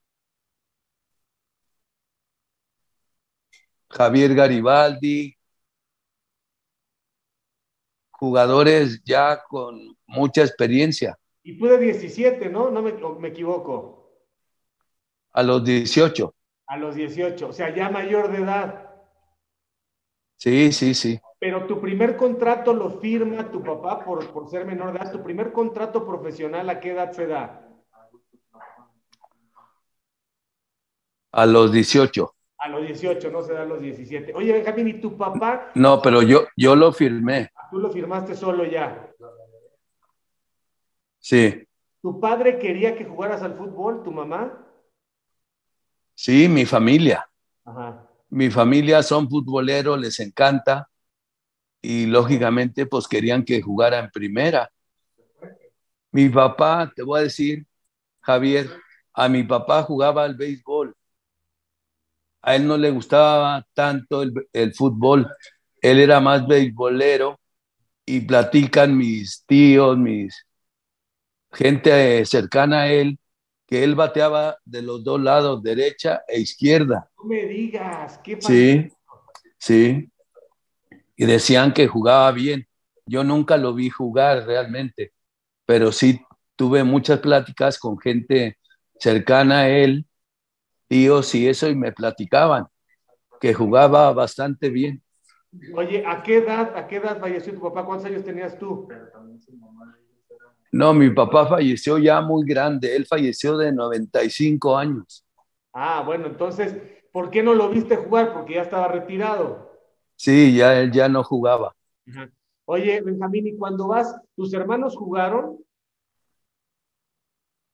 Javier 3.88 4.35
Garibaldi, 4.35 5.35
jugadores 8.11 9.03
ya 9.03 9.43
con 9.49 9.97
mucha 10.07 10.43
experiencia. 10.43 11.16
Y 11.43 11.59
tú 11.59 11.69
de 11.69 11.79
17, 11.79 12.51
¿no? 12.51 12.71
No 12.71 12.83
me, 12.83 12.93
me, 13.19 13.29
equivoco. 13.29 14.12
A 15.33 15.43
los 15.43 15.64
18. 15.64 16.35
A 16.66 16.77
los 16.77 16.95
18, 16.95 17.49
o 17.49 17.53
sea, 17.55 17.75
ya 17.75 17.88
mayor 17.88 18.31
de 18.31 18.43
edad. 18.43 18.90
Sí, 20.37 20.71
sí, 20.73 20.93
sí. 20.93 21.19
Pero 21.38 21.66
tu 21.66 21.81
primer 21.81 22.19
contrato 22.19 22.75
lo 22.75 23.01
firma 23.01 23.51
tu 23.51 23.64
papá 23.64 24.05
por, 24.05 24.31
por 24.35 24.51
ser 24.51 24.66
menor 24.66 24.93
de 24.93 24.99
edad. 24.99 25.12
Tu 25.12 25.23
primer 25.23 25.51
contrato 25.51 26.07
profesional, 26.07 26.69
¿a 26.69 26.79
qué 26.79 26.90
edad 26.90 27.12
se 27.12 27.27
da? 27.27 27.69
A 31.33 31.47
los 31.47 31.73
18. 31.73 32.35
A 32.59 32.69
los 32.69 32.87
18, 32.87 33.31
no 33.31 33.43
se 33.43 33.55
da 33.55 33.62
a 33.62 33.64
los 33.64 33.81
17. 33.81 34.33
Oye, 34.35 34.53
Benjamín, 34.53 34.88
¿y 34.88 35.01
tu 35.01 35.16
papá? 35.16 35.71
No, 35.75 36.03
pero 36.03 36.23
yo, 36.23 36.47
yo 36.57 36.77
lo 36.77 36.93
firmé. 36.93 37.51
Tú 37.71 37.79
lo 37.79 37.90
firmaste 37.90 38.35
solo 38.35 38.64
ya. 38.64 39.09
Sí. 41.19 41.66
¿Tu 42.03 42.21
padre 42.21 42.59
quería 42.59 42.97
que 42.97 43.05
jugaras 43.05 43.43
al 43.43 43.57
fútbol, 43.57 44.03
tu 44.03 44.11
mamá? 44.11 44.66
Sí, 46.14 46.49
mi 46.49 46.66
familia. 46.66 47.27
Mi 48.29 48.51
familia 48.51 49.03
son 49.03 49.29
futboleros, 49.29 49.99
les 49.99 50.21
encanta 50.21 50.88
y 51.83 52.07
lógicamente 52.07 52.87
pues 52.87 53.09
querían 53.09 53.45
que 53.45 53.62
jugara 53.62 53.99
en 53.99 54.11
primera. 54.11 54.71
Mi 56.12 56.29
papá, 56.29 56.93
te 56.95 57.03
voy 57.03 57.21
a 57.21 57.23
decir, 57.23 57.66
Javier, 58.21 58.69
a 59.14 59.29
mi 59.29 59.45
papá 59.45 59.83
jugaba 59.83 60.25
al 60.25 60.35
béisbol. 60.35 60.95
A 62.42 62.57
él 62.57 62.66
no 62.66 62.76
le 62.76 62.90
gustaba 62.90 63.64
tanto 63.74 64.22
el, 64.22 64.33
el 64.53 64.74
fútbol, 64.74 65.29
él 65.81 66.00
era 66.00 66.20
más 66.20 66.46
beisbolero 66.46 67.38
y 68.07 68.20
platican 68.20 68.96
mis 68.96 69.44
tíos, 69.46 69.96
mis 69.96 70.46
gente 71.53 72.24
cercana 72.24 72.83
a 72.83 72.92
él, 72.92 73.18
que 73.66 73.85
él 73.85 73.94
bateaba 73.94 74.57
de 74.64 74.83
los 74.83 75.05
dos 75.05 75.20
lados, 75.20 75.62
derecha 75.62 76.22
e 76.26 76.40
izquierda. 76.40 77.09
No 77.18 77.24
me 77.24 77.46
digas, 77.46 78.18
qué 78.22 78.37
Sí, 78.40 78.88
sí. 79.59 80.11
Y 81.16 81.26
decían 81.26 81.72
que 81.72 81.87
jugaba 81.87 82.31
bien. 82.33 82.66
Yo 83.07 83.24
nunca 83.24 83.57
lo 83.57 83.74
vi 83.74 83.90
jugar 83.90 84.46
realmente, 84.46 85.12
pero 85.66 85.92
sí 85.92 86.20
tuve 86.57 86.85
muchas 86.85 87.20
pláticas 87.20 87.79
con 87.79 87.98
gente 87.98 88.59
cercana 88.98 89.61
a 89.61 89.68
él, 89.68 90.07
tíos 90.90 91.33
y 91.37 91.46
eso, 91.46 91.68
y 91.68 91.76
me 91.76 91.92
platicaban 91.92 92.66
que 93.40 93.55
jugaba 93.55 94.12
bastante 94.12 94.70
bien. 94.70 95.00
Oye, 95.74 96.05
¿a 96.05 96.22
qué 96.22 96.38
edad, 96.38 96.76
a 96.76 96.88
qué 96.88 96.96
edad 96.96 97.20
falleció 97.20 97.55
tu 97.55 97.61
papá? 97.61 97.85
¿Cuántos 97.85 98.07
años 98.07 98.24
tenías 98.24 98.59
tú? 98.59 98.88
No, 100.72 100.92
mi 100.92 101.11
papá 101.11 101.46
falleció 101.46 101.96
ya 101.98 102.20
muy 102.20 102.44
grande, 102.44 102.94
él 102.94 103.07
falleció 103.07 103.57
de 103.57 103.72
95 103.72 104.76
años. 104.76 105.24
Ah, 105.72 106.03
bueno, 106.05 106.26
entonces, 106.26 106.76
¿por 107.12 107.31
qué 107.31 107.42
no 107.42 107.55
lo 107.55 107.68
viste 107.68 107.96
jugar? 107.96 108.33
Porque 108.33 108.55
ya 108.55 108.62
estaba 108.62 108.88
retirado. 108.88 109.70
Sí, 110.16 110.57
ya 110.57 110.81
él 110.81 110.90
ya 110.90 111.09
no 111.09 111.22
jugaba. 111.22 111.74
Oye, 112.64 113.00
Benjamín, 113.00 113.46
¿y 113.46 113.57
cuando 113.57 113.87
vas, 113.87 114.20
tus 114.35 114.53
hermanos 114.53 114.96
jugaron? 114.96 115.59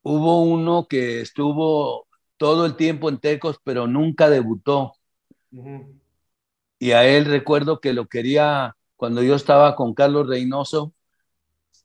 Hubo 0.03 0.43
uno 0.43 0.87
que 0.87 1.23
estuvo 1.23 2.06
todo 2.37 2.67
el 2.67 2.77
tiempo 2.77 3.09
en 3.09 3.19
Tecos, 3.19 3.59
pero 3.65 3.87
nunca 3.87 4.29
debutó. 4.31 4.95
Y 6.79 6.93
a 6.93 7.07
él 7.07 7.25
recuerdo 7.25 7.81
que 7.81 7.93
lo 7.93 8.07
quería, 8.07 8.77
cuando 8.97 9.23
yo 9.23 9.35
estaba 9.35 9.75
con 9.77 9.95
Carlos 9.95 10.29
Reynoso, 10.29 10.93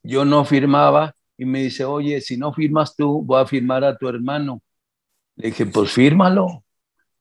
yo 0.04 0.26
no 0.26 0.46
firmaba 0.46 1.16
y 1.38 1.46
me 1.46 1.64
dice, 1.64 1.86
oye, 1.86 2.22
si 2.22 2.38
no 2.38 2.54
firmas 2.54 2.96
tú, 2.96 3.24
voy 3.24 3.42
a 3.42 3.46
firmar 3.46 3.84
a 3.84 3.98
tu 3.98 4.08
hermano. 4.08 4.62
Le 5.36 5.48
dije, 5.48 5.66
pues 5.66 5.92
fírmalo. 5.92 6.64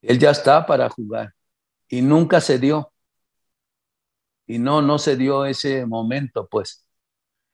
Él 0.02 0.18
ya 0.18 0.30
está 0.30 0.66
para 0.66 0.88
jugar. 0.88 1.34
Y 1.88 2.02
nunca 2.02 2.40
se 2.40 2.58
dio. 2.58 2.92
Y 4.46 4.58
no, 4.58 4.82
no 4.82 4.98
se 4.98 5.16
dio 5.16 5.44
ese 5.44 5.86
momento, 5.86 6.48
pues. 6.50 6.84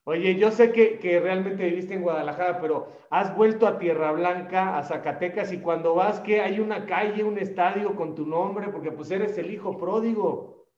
Oye, 0.09 0.37
yo 0.37 0.53
sé 0.53 0.71
que, 0.71 1.01
que, 1.01 1.19
realmente 1.19 1.65
viviste 1.65 1.95
en 1.95 2.03
Guadalajara, 2.03 2.61
pero 2.61 2.93
has 3.11 3.35
vuelto 3.35 3.67
a 3.67 3.77
Tierra 3.77 4.13
Blanca, 4.13 4.79
a 4.79 4.85
Zacatecas, 4.85 5.53
y 5.53 5.59
cuando 5.59 5.97
vas, 5.97 6.21
que 6.21 6.41
hay 6.41 6.61
una 6.61 6.87
calle, 6.87 7.25
un 7.25 7.39
estadio 7.39 7.97
con 7.97 8.15
tu 8.15 8.25
nombre, 8.25 8.69
porque 8.69 8.93
pues 8.93 9.11
eres 9.11 9.37
el 9.37 9.51
hijo 9.51 9.77
pródigo. 9.77 10.69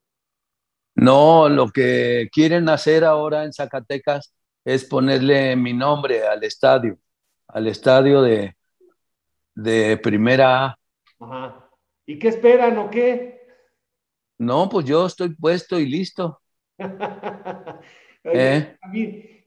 No, 0.95 1.47
lo 1.47 1.69
que 1.69 2.27
quieren 2.31 2.69
hacer 2.69 3.05
ahora 3.05 3.43
en 3.43 3.53
Zacatecas 3.53 4.33
es 4.65 4.83
ponerle 4.83 5.55
mi 5.55 5.73
nombre 5.73 6.25
al 6.25 6.43
estadio, 6.43 6.97
al 7.49 7.67
estadio 7.67 8.23
de, 8.23 8.57
de 9.53 9.95
primera 9.97 10.65
A. 10.65 10.79
Ajá. 11.19 11.69
¿Y 12.07 12.17
qué 12.17 12.29
esperan 12.29 12.79
o 12.79 12.89
qué? 12.89 13.47
No, 14.39 14.67
pues 14.67 14.87
yo 14.87 15.05
estoy 15.05 15.35
puesto 15.35 15.79
y 15.79 15.85
listo. 15.85 16.41
¿Eh? 18.23 18.77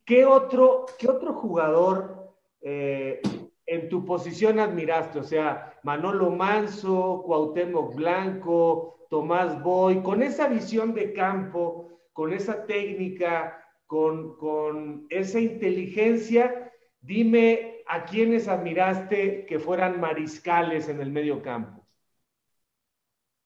¿qué, 0.04 0.24
otro, 0.24 0.86
¿Qué 0.98 1.08
otro 1.08 1.34
jugador 1.34 2.34
eh, 2.60 3.20
en 3.66 3.88
tu 3.88 4.04
posición 4.04 4.58
admiraste? 4.58 5.18
O 5.18 5.24
sea, 5.24 5.78
Manolo 5.82 6.30
Manso, 6.30 7.22
Cuauhtémoc 7.26 7.94
Blanco, 7.94 9.06
Tomás 9.10 9.62
Boy, 9.62 10.02
con 10.02 10.22
esa 10.22 10.48
visión 10.48 10.94
de 10.94 11.12
campo, 11.12 12.00
con 12.12 12.32
esa 12.32 12.64
técnica, 12.64 13.58
con, 13.86 15.06
esa 15.10 15.38
inteligencia, 15.38 16.72
dime 17.00 17.82
a 17.86 18.04
quiénes 18.04 18.48
admiraste 18.48 19.44
que 19.44 19.58
fueran 19.58 20.00
mariscales 20.00 20.88
en 20.88 21.02
el 21.02 21.10
medio 21.10 21.42
campo. 21.42 21.86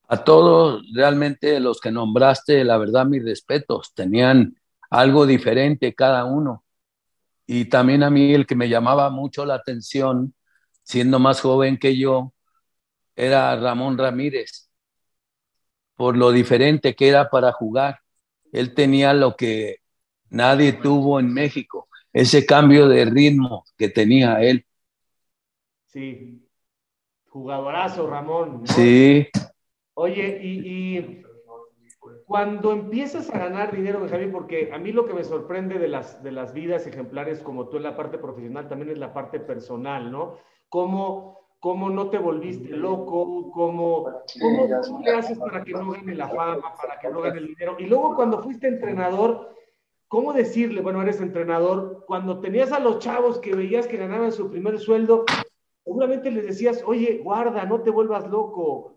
A 0.09 0.23
todos, 0.23 0.85
realmente 0.95 1.59
los 1.59 1.81
que 1.81 1.91
nombraste, 1.91 2.63
la 2.63 2.79
verdad, 2.79 3.07
mis 3.07 3.25
respetos, 3.25 3.93
tenían 3.93 4.57
algo 4.91 5.27
diferente 5.27 5.95
cada 5.95 6.25
uno. 6.25 6.65
Y 7.47 7.67
también 7.67 8.03
a 8.03 8.11
mí 8.11 8.35
el 8.35 8.47
que 8.47 8.57
me 8.57 8.69
llamaba 8.69 9.11
mucho 9.11 9.45
la 9.45 9.55
atención, 9.55 10.35
siendo 10.83 11.19
más 11.19 11.41
joven 11.41 11.79
que 11.79 11.97
yo, 11.97 12.33
era 13.15 13.57
Ramón 13.57 13.97
Ramírez, 13.97 14.69
por 15.97 16.17
lo 16.17 16.33
diferente 16.33 16.95
que 16.95 17.09
era 17.09 17.31
para 17.31 17.53
jugar. 17.53 18.01
Él 18.53 18.75
tenía 18.75 19.13
lo 19.15 19.37
que 19.37 19.79
nadie 20.31 20.73
tuvo 20.73 21.21
en 21.21 21.33
México, 21.33 21.89
ese 22.13 22.45
cambio 22.45 22.89
de 22.89 23.05
ritmo 23.05 23.65
que 23.77 23.89
tenía 23.89 24.41
él. 24.43 24.67
Sí, 25.87 26.47
jugadorazo 27.29 28.09
Ramón. 28.09 28.67
Sí. 28.67 29.29
Oye, 29.95 30.41
y, 30.43 31.23
cuando 32.27 32.73
empiezas 32.73 33.31
a 33.31 33.39
ganar 33.39 33.75
dinero, 33.75 34.01
Benjamín, 34.01 34.33
porque 34.33 34.73
a 34.73 34.79
mí 34.79 34.91
lo 34.91 35.07
que 35.07 35.15
me 35.15 35.23
sorprende 35.23 35.79
de 35.79 35.87
las, 35.87 36.25
de 36.25 36.33
las 36.33 36.53
vidas 36.53 36.85
ejemplares 36.85 37.41
como 37.41 37.69
tú 37.69 37.77
en 37.77 37.85
la 37.85 37.97
parte 37.97 38.19
profesional 38.19 38.69
también 38.69 38.91
es 38.91 38.99
la 38.99 39.15
parte 39.15 39.39
personal, 39.39 40.11
¿no? 40.11 40.39
¿Cómo, 40.69 41.47
cómo 41.61 41.89
no 41.89 42.11
te 42.11 42.19
volviste 42.19 42.71
loco? 42.71 43.53
¿Cómo, 43.53 44.03
cómo, 44.41 44.69
cómo 44.85 45.01
le 45.05 45.13
haces 45.13 45.39
para 45.39 45.63
que 45.63 45.71
no 45.71 45.93
gane 45.93 46.17
la 46.17 46.29
fama, 46.29 46.75
para 46.77 46.99
que 46.99 47.09
no 47.11 47.21
gane 47.21 47.39
el 47.39 47.47
dinero? 47.47 47.77
Y 47.79 47.87
luego 47.87 48.17
cuando 48.17 48.43
fuiste 48.43 48.67
entrenador, 48.67 49.55
¿cómo 50.09 50.33
decirle, 50.33 50.81
bueno, 50.81 51.01
eres 51.03 51.21
entrenador, 51.21 52.05
cuando 52.09 52.41
tenías 52.41 52.73
a 52.73 52.81
los 52.81 52.99
chavos 52.99 53.39
que 53.39 53.55
veías 53.55 53.87
que 53.87 53.99
ganaban 53.99 54.33
su 54.33 54.51
primer 54.51 54.81
sueldo, 54.81 55.27
seguramente 55.85 56.33
les 56.33 56.45
decías, 56.45 56.83
oye, 56.85 57.21
guarda, 57.23 57.65
no 57.67 57.83
te 57.83 57.91
vuelvas 57.91 58.29
loco. 58.29 58.96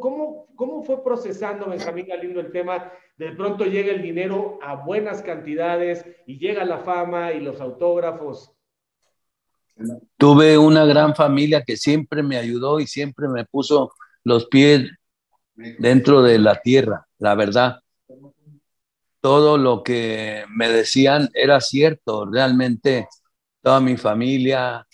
¿Cómo, 0.00 0.46
cómo, 0.54 0.82
fue 0.82 1.02
procesando 1.02 1.66
Benjamín 1.68 2.06
Galindo 2.06 2.40
el 2.40 2.52
tema? 2.52 2.92
De 3.16 3.32
pronto 3.32 3.64
llega 3.64 3.92
el 3.92 4.02
dinero 4.02 4.58
a 4.62 4.76
buenas 4.76 5.22
cantidades 5.22 6.04
y 6.26 6.38
llega 6.38 6.64
la 6.64 6.78
fama 6.78 7.32
y 7.32 7.40
los 7.40 7.60
autógrafos. 7.60 8.52
Tuve 10.16 10.58
una 10.58 10.84
gran 10.84 11.14
familia 11.14 11.62
que 11.62 11.76
siempre 11.76 12.22
me 12.22 12.36
ayudó 12.36 12.78
y 12.78 12.86
siempre 12.86 13.28
me 13.28 13.44
puso 13.44 13.92
los 14.24 14.46
pies 14.46 14.90
dentro 15.54 16.22
de 16.22 16.38
la 16.38 16.60
tierra, 16.60 17.06
la 17.18 17.34
verdad 17.34 17.82
todo 19.22 19.56
lo 19.56 19.84
que 19.84 20.44
me 20.50 20.68
decían 20.68 21.30
era 21.32 21.60
cierto, 21.60 22.26
realmente 22.26 23.08
toda 23.62 23.80
mi 23.80 23.96
familia, 23.96 24.84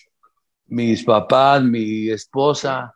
mis 0.66 1.02
papás, 1.02 1.62
mi 1.64 2.10
esposa, 2.10 2.94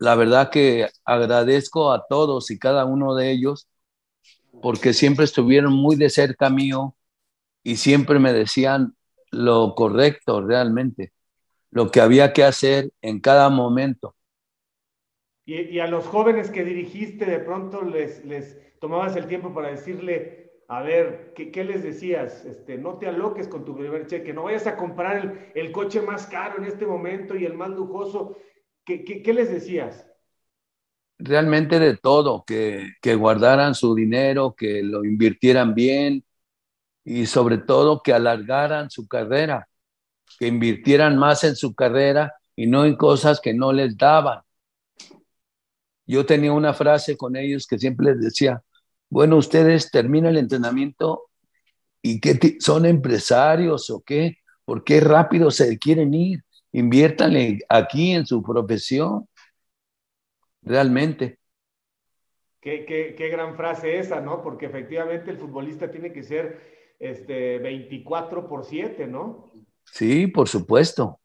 la 0.00 0.14
verdad 0.14 0.50
que 0.50 0.88
agradezco 1.04 1.92
a 1.92 2.06
todos 2.08 2.50
y 2.50 2.58
cada 2.58 2.86
uno 2.86 3.14
de 3.14 3.30
ellos 3.30 3.68
porque 4.62 4.94
siempre 4.94 5.26
estuvieron 5.26 5.74
muy 5.74 5.94
de 5.94 6.08
cerca 6.08 6.48
mío 6.48 6.96
y 7.62 7.76
siempre 7.76 8.18
me 8.18 8.32
decían 8.32 8.96
lo 9.30 9.74
correcto 9.74 10.40
realmente, 10.40 11.12
lo 11.70 11.90
que 11.90 12.00
había 12.00 12.32
que 12.32 12.44
hacer 12.44 12.90
en 13.02 13.20
cada 13.20 13.50
momento. 13.50 14.16
Y, 15.44 15.78
a 15.80 15.86
los 15.86 16.06
jóvenes 16.06 16.50
que 16.50 16.64
dirigiste, 16.64 17.26
de 17.26 17.40
pronto 17.40 17.82
les, 17.82 18.24
les 18.24 18.78
tomabas 18.78 19.16
el 19.16 19.26
tiempo 19.26 19.52
para 19.52 19.68
decirle, 19.68 20.50
a 20.70 20.82
ver, 20.82 21.32
¿qué, 21.34 21.64
les 21.64 21.82
decías? 21.82 22.44
Este, 22.44 22.78
no 22.78 22.96
te 22.96 23.08
aloques 23.08 23.48
con 23.48 23.64
tu 23.64 23.76
primer 23.76 24.06
cheque, 24.06 24.32
no 24.32 24.44
vayas 24.44 24.68
a 24.68 24.76
comprar 24.76 25.50
el, 25.52 25.72
coche 25.72 26.00
más 26.00 26.28
caro 26.28 26.58
en 26.58 26.64
este 26.64 26.86
momento 26.86 27.34
y 27.34 27.44
el 27.44 27.54
más 27.54 27.70
lujoso. 27.70 28.36
¿Qué, 29.04 29.32
les 29.32 29.50
decías? 29.50 30.06
Realmente 31.18 31.78
de 31.78 31.96
todo, 31.96 32.44
que, 32.46 32.92
que 33.02 33.14
guardaran 33.14 33.74
su 33.74 33.94
dinero, 33.94 34.54
que 34.56 34.82
lo 34.82 35.04
invirtieran 35.04 35.74
bien 35.74 36.24
y 37.04 37.26
sobre 37.26 37.58
todo 37.58 38.02
que 38.02 38.12
alargaran 38.12 38.90
su 38.90 39.06
carrera, 39.06 39.68
que 40.38 40.46
invirtieran 40.46 41.18
más 41.18 41.44
en 41.44 41.56
su 41.56 41.74
carrera 41.74 42.34
y 42.56 42.66
no 42.66 42.84
en 42.84 42.96
cosas 42.96 43.40
que 43.40 43.54
no 43.54 43.72
les 43.72 43.96
daban. 43.96 44.40
Yo 46.06 46.26
tenía 46.26 46.52
una 46.52 46.74
frase 46.74 47.16
con 47.16 47.36
ellos 47.36 47.66
que 47.66 47.78
siempre 47.78 48.06
les 48.12 48.20
decía, 48.20 48.62
bueno, 49.08 49.36
ustedes 49.36 49.90
terminan 49.90 50.32
el 50.32 50.38
entrenamiento 50.38 51.30
y 52.02 52.20
qué 52.20 52.56
son 52.60 52.86
empresarios 52.86 53.90
o 53.90 54.00
qué, 54.00 54.40
¿Por 54.70 54.84
qué 54.84 55.00
rápido 55.00 55.50
se 55.50 55.76
quieren 55.80 56.14
ir? 56.14 56.44
Inviértanle 56.72 57.58
aquí 57.68 58.12
en 58.12 58.26
su 58.26 58.42
profesión. 58.42 59.26
Realmente. 60.62 61.38
Qué, 62.60 62.84
qué, 63.16 63.28
gran 63.28 63.56
frase 63.56 63.98
esa, 63.98 64.20
¿no? 64.20 64.42
Porque 64.42 64.66
efectivamente 64.66 65.30
el 65.30 65.38
futbolista 65.38 65.90
tiene 65.90 66.12
que 66.12 66.22
ser 66.22 66.94
este, 66.98 67.58
24 67.58 68.46
por 68.46 68.64
7, 68.64 69.06
¿no? 69.06 69.50
Sí, 69.84 70.26
por 70.26 70.46
supuesto. 70.46 71.18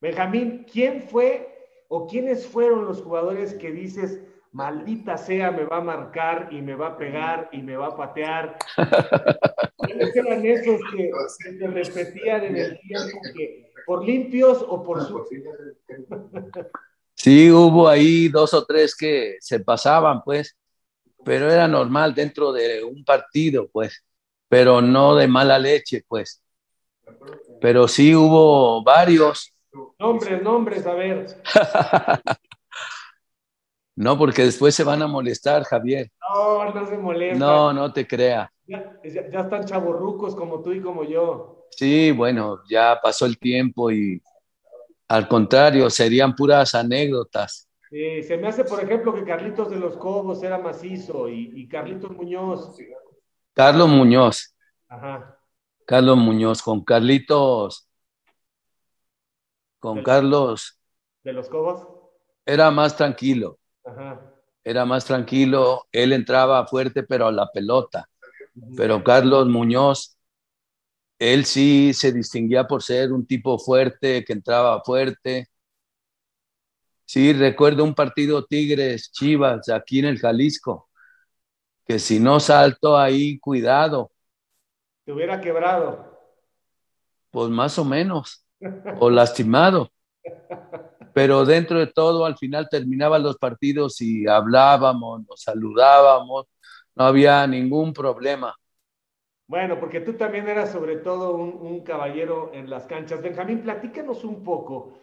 Benjamín, 0.00 0.66
¿quién 0.70 1.02
fue 1.02 1.54
o 1.88 2.08
quiénes 2.08 2.46
fueron 2.46 2.84
los 2.84 3.00
jugadores 3.00 3.54
que 3.54 3.70
dices, 3.70 4.20
maldita 4.50 5.16
sea, 5.16 5.52
me 5.52 5.64
va 5.64 5.76
a 5.76 5.82
marcar 5.82 6.48
y 6.50 6.62
me 6.62 6.74
va 6.74 6.88
a 6.88 6.98
pegar 6.98 7.48
y 7.52 7.62
me 7.62 7.76
va 7.76 7.86
a 7.86 7.96
patear? 7.96 8.58
¿Quiénes 9.86 10.16
eran 10.16 10.44
esos 10.44 10.80
que, 10.92 11.10
se 11.58 11.66
repetían 11.68 12.42
en 12.42 12.56
el 12.56 12.80
tiempo 12.80 13.18
por 13.88 14.04
limpios 14.04 14.62
o 14.68 14.84
por 14.84 15.02
su... 15.02 15.24
Sí, 17.14 17.50
hubo 17.50 17.88
ahí 17.88 18.28
dos 18.28 18.52
o 18.52 18.66
tres 18.66 18.94
que 18.94 19.38
se 19.40 19.60
pasaban, 19.60 20.22
pues, 20.22 20.58
pero 21.24 21.50
era 21.50 21.66
normal 21.66 22.14
dentro 22.14 22.52
de 22.52 22.84
un 22.84 23.02
partido, 23.02 23.66
pues, 23.72 24.04
pero 24.46 24.82
no 24.82 25.16
de 25.16 25.26
mala 25.26 25.58
leche, 25.58 26.04
pues. 26.06 26.42
Pero 27.62 27.88
sí 27.88 28.14
hubo 28.14 28.84
varios. 28.84 29.54
Nombres, 29.98 30.42
nombres, 30.42 30.86
a 30.86 30.92
ver. 30.92 31.26
no, 33.96 34.18
porque 34.18 34.44
después 34.44 34.74
se 34.74 34.84
van 34.84 35.00
a 35.00 35.06
molestar, 35.06 35.64
Javier. 35.64 36.10
No, 36.28 36.74
no 36.74 36.86
se 36.86 36.98
molestan. 36.98 37.38
No, 37.38 37.72
no 37.72 37.90
te 37.90 38.06
crea. 38.06 38.52
Ya, 38.66 39.00
ya 39.02 39.40
están 39.40 39.64
chavorrucos 39.64 40.36
como 40.36 40.60
tú 40.60 40.72
y 40.72 40.82
como 40.82 41.04
yo. 41.04 41.57
Sí, 41.70 42.10
bueno, 42.10 42.60
ya 42.68 42.98
pasó 43.02 43.26
el 43.26 43.38
tiempo 43.38 43.90
y 43.90 44.20
al 45.08 45.26
contrario, 45.26 45.88
serían 45.88 46.34
puras 46.34 46.74
anécdotas. 46.74 47.68
Sí, 47.88 48.22
se 48.22 48.36
me 48.36 48.48
hace, 48.48 48.64
por 48.64 48.82
ejemplo, 48.82 49.14
que 49.14 49.24
Carlitos 49.24 49.70
de 49.70 49.76
los 49.76 49.96
Cobos 49.96 50.42
era 50.42 50.58
macizo 50.58 51.28
y, 51.30 51.66
Carlitos 51.68 52.10
Muñoz. 52.10 52.76
Carlos 53.54 53.88
Muñoz. 53.88 54.54
Ajá. 54.88 55.40
Carlos 55.86 56.18
Muñoz, 56.18 56.60
con 56.60 56.84
Carlitos. 56.84 57.88
Con 59.78 60.02
Carlos. 60.02 60.78
¿De 61.24 61.32
los 61.32 61.48
Cobos? 61.48 61.86
Era 62.44 62.70
más 62.70 62.94
tranquilo. 62.94 63.58
Ajá. 63.84 64.20
Era 64.62 64.84
más 64.84 65.06
tranquilo. 65.06 65.86
Él 65.90 66.12
entraba 66.12 66.66
fuerte, 66.66 67.04
pero 67.04 67.28
a 67.28 67.32
la 67.32 67.50
pelota. 67.50 68.10
Pero 68.76 69.02
Carlos 69.02 69.46
Muñoz 69.46 70.17
él 71.18 71.44
sí 71.44 71.92
se 71.94 72.12
distinguía 72.12 72.66
por 72.66 72.82
ser 72.82 73.12
un 73.12 73.26
tipo 73.26 73.58
fuerte, 73.58 74.24
que 74.24 74.32
entraba 74.32 74.82
fuerte. 74.84 75.48
Sí, 77.04 77.32
recuerdo 77.32 77.84
un 77.84 77.94
partido 77.94 78.44
Tigres 78.44 79.10
Chivas 79.10 79.68
aquí 79.68 80.00
en 80.00 80.04
el 80.06 80.18
Jalisco, 80.18 80.88
que 81.86 81.98
si 81.98 82.20
no 82.20 82.38
salto 82.38 82.96
ahí, 82.96 83.38
cuidado. 83.38 84.12
Te 85.04 85.12
hubiera 85.12 85.40
quebrado. 85.40 86.18
Pues 87.30 87.48
más 87.50 87.78
o 87.78 87.84
menos, 87.84 88.44
o 89.00 89.10
lastimado. 89.10 89.90
Pero 91.14 91.44
dentro 91.44 91.80
de 91.80 91.88
todo, 91.88 92.26
al 92.26 92.36
final 92.36 92.68
terminaban 92.70 93.22
los 93.22 93.38
partidos 93.38 94.00
y 94.00 94.26
hablábamos, 94.28 95.26
nos 95.26 95.40
saludábamos, 95.42 96.46
no 96.94 97.04
había 97.04 97.46
ningún 97.46 97.92
problema. 97.92 98.54
Bueno, 99.48 99.80
porque 99.80 100.00
tú 100.00 100.12
también 100.12 100.46
eras 100.46 100.70
sobre 100.70 100.96
todo 100.96 101.34
un, 101.34 101.82
caballero 101.82 102.50
en 102.52 102.68
las 102.68 102.86
canchas. 102.86 103.22
Benjamín, 103.22 103.62
platícanos 103.62 104.22
un 104.22 104.44
poco 104.44 105.00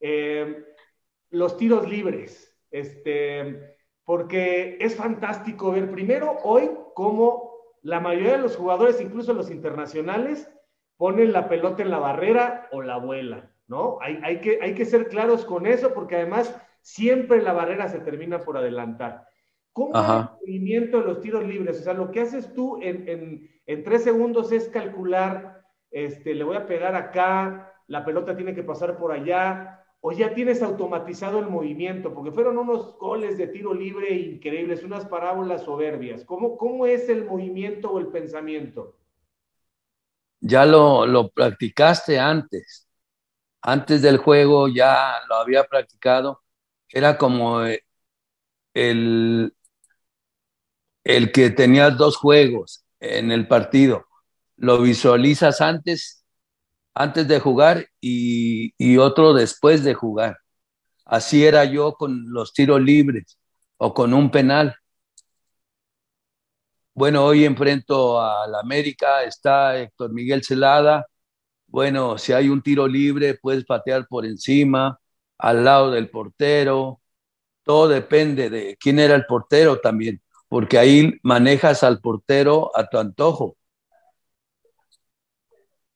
eh, 0.00 0.64
los 1.30 1.56
tiros 1.56 1.88
libres, 1.88 2.56
este, 2.70 3.76
porque 4.04 4.78
es 4.80 4.94
fantástico 4.94 5.72
ver 5.72 5.90
primero 5.90 6.38
hoy 6.44 6.70
cómo 6.94 7.52
la 7.82 7.98
mayoría 7.98 8.32
de 8.32 8.42
los 8.42 8.56
jugadores, 8.56 9.00
incluso 9.00 9.32
los 9.32 9.50
internacionales, 9.50 10.48
ponen 10.96 11.32
la 11.32 11.48
pelota 11.48 11.82
en 11.82 11.90
la 11.90 11.98
barrera 11.98 12.68
o 12.70 12.82
la 12.82 12.98
vuela, 12.98 13.52
¿no? 13.66 13.98
Hay, 14.00 14.40
que, 14.40 14.60
hay 14.62 14.74
que 14.74 14.84
ser 14.84 15.08
claros 15.08 15.44
con 15.44 15.66
eso 15.66 15.92
porque 15.92 16.14
además 16.14 16.56
siempre 16.82 17.42
la 17.42 17.52
barrera 17.52 17.88
se 17.88 17.98
termina 17.98 18.38
por 18.38 18.58
adelantar. 18.58 19.26
¿Cómo 19.78 19.94
es 19.94 20.08
el 20.08 20.24
movimiento 20.40 21.00
de 21.00 21.06
los 21.06 21.20
tiros 21.20 21.44
libres? 21.44 21.78
O 21.78 21.82
sea, 21.84 21.94
lo 21.94 22.10
que 22.10 22.22
haces 22.22 22.52
tú 22.52 22.80
en, 22.82 23.48
tres 23.84 24.02
segundos 24.02 24.50
es 24.50 24.68
calcular, 24.68 25.62
este, 25.92 26.34
le 26.34 26.42
voy 26.42 26.56
a 26.56 26.66
pegar 26.66 26.96
acá, 26.96 27.72
la 27.86 28.04
pelota 28.04 28.34
tiene 28.34 28.56
que 28.56 28.64
pasar 28.64 28.98
por 28.98 29.12
allá, 29.12 29.84
o 30.00 30.10
ya 30.10 30.34
tienes 30.34 30.62
automatizado 30.62 31.38
el 31.38 31.48
movimiento, 31.48 32.12
porque 32.12 32.32
fueron 32.32 32.58
unos 32.58 32.98
goles 32.98 33.38
de 33.38 33.46
tiro 33.46 33.72
libre 33.72 34.10
increíbles, 34.14 34.82
unas 34.82 35.06
parábolas 35.06 35.62
soberbias. 35.62 36.24
¿Cómo, 36.24 36.58
cómo 36.58 36.84
es 36.84 37.08
el 37.08 37.24
movimiento 37.24 37.92
o 37.92 38.00
el 38.00 38.08
pensamiento? 38.08 38.96
Ya 40.40 40.66
lo, 40.66 41.06
lo 41.06 41.28
practicaste 41.28 42.18
antes. 42.18 42.88
Antes 43.62 44.02
del 44.02 44.16
juego 44.16 44.66
ya 44.66 45.14
lo 45.28 45.36
había 45.36 45.62
practicado. 45.62 46.42
Era 46.88 47.16
como 47.16 47.64
eh, 47.64 47.84
el, 48.74 49.52
el 51.04 51.32
que 51.32 51.50
tenía 51.50 51.90
dos 51.90 52.16
juegos 52.16 52.84
en 53.00 53.32
el 53.32 53.48
partido, 53.48 54.06
lo 54.56 54.80
visualizas 54.82 55.60
antes, 55.60 56.24
antes 56.94 57.28
de 57.28 57.40
jugar 57.40 57.88
y, 58.00 58.74
y 58.78 58.98
otro 58.98 59.34
después 59.34 59.84
de 59.84 59.94
jugar. 59.94 60.38
Así 61.04 61.44
era 61.46 61.64
yo 61.64 61.94
con 61.94 62.32
los 62.32 62.52
tiros 62.52 62.80
libres 62.82 63.38
o 63.78 63.94
con 63.94 64.14
un 64.14 64.30
penal. 64.30 64.76
Bueno, 66.94 67.24
hoy 67.24 67.44
enfrento 67.44 68.20
a 68.20 68.46
la 68.48 68.60
América, 68.60 69.22
está 69.22 69.78
Héctor 69.78 70.12
Miguel 70.12 70.42
Celada. 70.44 71.06
Bueno, 71.66 72.18
si 72.18 72.32
hay 72.32 72.48
un 72.48 72.62
tiro 72.62 72.88
libre, 72.88 73.34
puedes 73.40 73.64
patear 73.64 74.06
por 74.08 74.26
encima, 74.26 74.98
al 75.38 75.64
lado 75.64 75.90
del 75.92 76.10
portero. 76.10 77.00
Todo 77.64 77.88
depende 77.88 78.50
de 78.50 78.76
quién 78.80 78.98
era 78.98 79.14
el 79.14 79.26
portero 79.26 79.80
también 79.80 80.20
porque 80.48 80.78
ahí 80.78 81.18
manejas 81.22 81.84
al 81.84 82.00
portero 82.00 82.70
a 82.74 82.88
tu 82.88 82.98
antojo. 82.98 83.56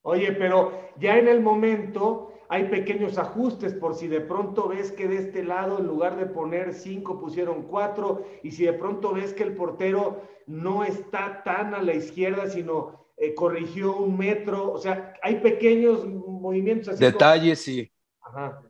Oye, 0.03 0.33
pero 0.33 0.91
ya 0.99 1.17
en 1.17 1.29
el 1.29 1.41
momento 1.41 2.33
hay 2.49 2.65
pequeños 2.65 3.17
ajustes 3.19 3.73
por 3.73 3.95
si 3.95 4.09
de 4.09 4.21
pronto 4.21 4.69
ves 4.69 4.93
que 4.93 5.09
de 5.09 5.19
este 5.19 5.43
lado 5.43 5.79
en 5.79 5.87
lugar 5.87 6.17
de 6.17 6.27
poner 6.27 6.75
cinco 6.75 7.19
pusieron 7.21 7.63
cuatro 7.63 8.27
y 8.43 8.51
si 8.51 8.65
de 8.65 8.75
pronto 8.75 9.15
ves 9.15 9.33
que 9.33 9.45
el 9.45 9.55
portero 9.55 10.23
no 10.47 10.85
está 10.85 11.43
tan 11.45 11.75
a 11.75 11.81
la 11.81 11.95
izquierda 11.95 12.49
sino 12.49 13.07
eh, 13.17 13.35
corrigió 13.35 13.97
un 13.97 14.19
metro, 14.19 14.73
o 14.73 14.79
sea, 14.79 15.15
hay 15.23 15.37
pequeños 15.37 16.05
movimientos 16.05 16.89
así. 16.89 17.05
Detalles, 17.05 17.63
sí. 17.63 17.91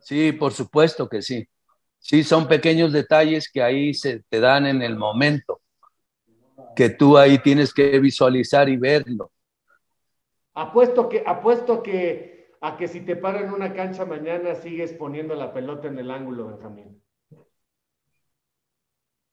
Sí, 0.01 0.33
por 0.33 0.53
supuesto 0.53 1.09
que 1.09 1.23
sí. 1.23 1.49
Sí, 1.99 2.23
son 2.23 2.47
pequeños 2.47 2.93
detalles 2.93 3.51
que 3.51 3.63
ahí 3.63 3.95
se 3.95 4.23
te 4.29 4.41
dan 4.41 4.67
en 4.67 4.83
el 4.83 4.97
momento 4.97 5.62
que 6.75 6.91
tú 6.91 7.17
ahí 7.19 7.39
tienes 7.39 7.73
que 7.73 7.99
visualizar 7.99 8.69
y 8.69 8.77
verlo. 8.77 9.31
Apuesto 10.55 11.09
que, 11.09 11.23
apuesto 11.27 11.83
que 11.83 12.51
a 12.61 12.77
que 12.77 12.87
si 12.87 13.01
te 13.01 13.17
paran 13.17 13.53
una 13.53 13.75
cancha 13.75 14.05
mañana 14.05 14.55
sigues 14.55 14.93
poniendo 14.93 15.35
la 15.35 15.53
pelota 15.53 15.89
en 15.89 15.99
el 15.99 16.11
ángulo, 16.11 16.49
Benjamín. 16.49 17.03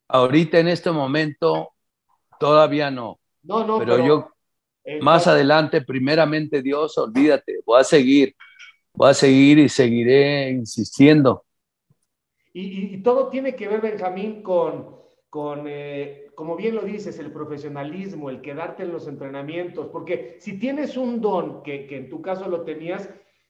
Ahorita 0.08 0.58
en 0.58 0.70
este 0.70 0.92
momento 0.92 1.74
todavía 2.40 2.90
no. 2.90 3.20
No, 3.44 3.66
no, 3.66 3.78
pero, 3.78 4.06
yo 4.06 4.32
más 5.02 5.28
adelante, 5.28 5.82
primeramente 5.82 6.62
Dios, 6.62 6.98
olvídate, 6.98 7.62
voy 7.66 7.80
a 7.80 7.84
seguir, 7.84 8.36
voy 8.94 9.12
a 9.12 9.14
seguir 9.14 9.60
y 9.60 9.70
seguiré 9.70 10.50
insistiendo. 10.50 11.46
Y, 12.52 12.98
todo 13.04 13.30
tiene 13.30 13.56
que 13.56 13.68
ver, 13.68 13.82
Benjamín, 13.82 14.42
con, 14.42 14.99
con 15.30 15.66
eh, 15.68 16.30
como 16.36 16.56
bien 16.56 16.76
lo 16.76 16.84
dices, 16.84 17.20
el 17.20 17.32
profesionalismo, 17.32 18.30
el 18.30 18.42
quedarte 18.42 18.84
en 18.84 18.92
los 18.92 19.08
entrenamientos, 19.08 19.88
porque 19.90 20.38
si 20.40 20.58
tienes 20.58 20.96
un 20.96 21.22
don, 21.22 21.64
que, 21.64 21.86
en 21.90 22.10
tu 22.10 22.22
caso 22.22 22.48
lo 22.48 22.62
tenías, 22.62 23.10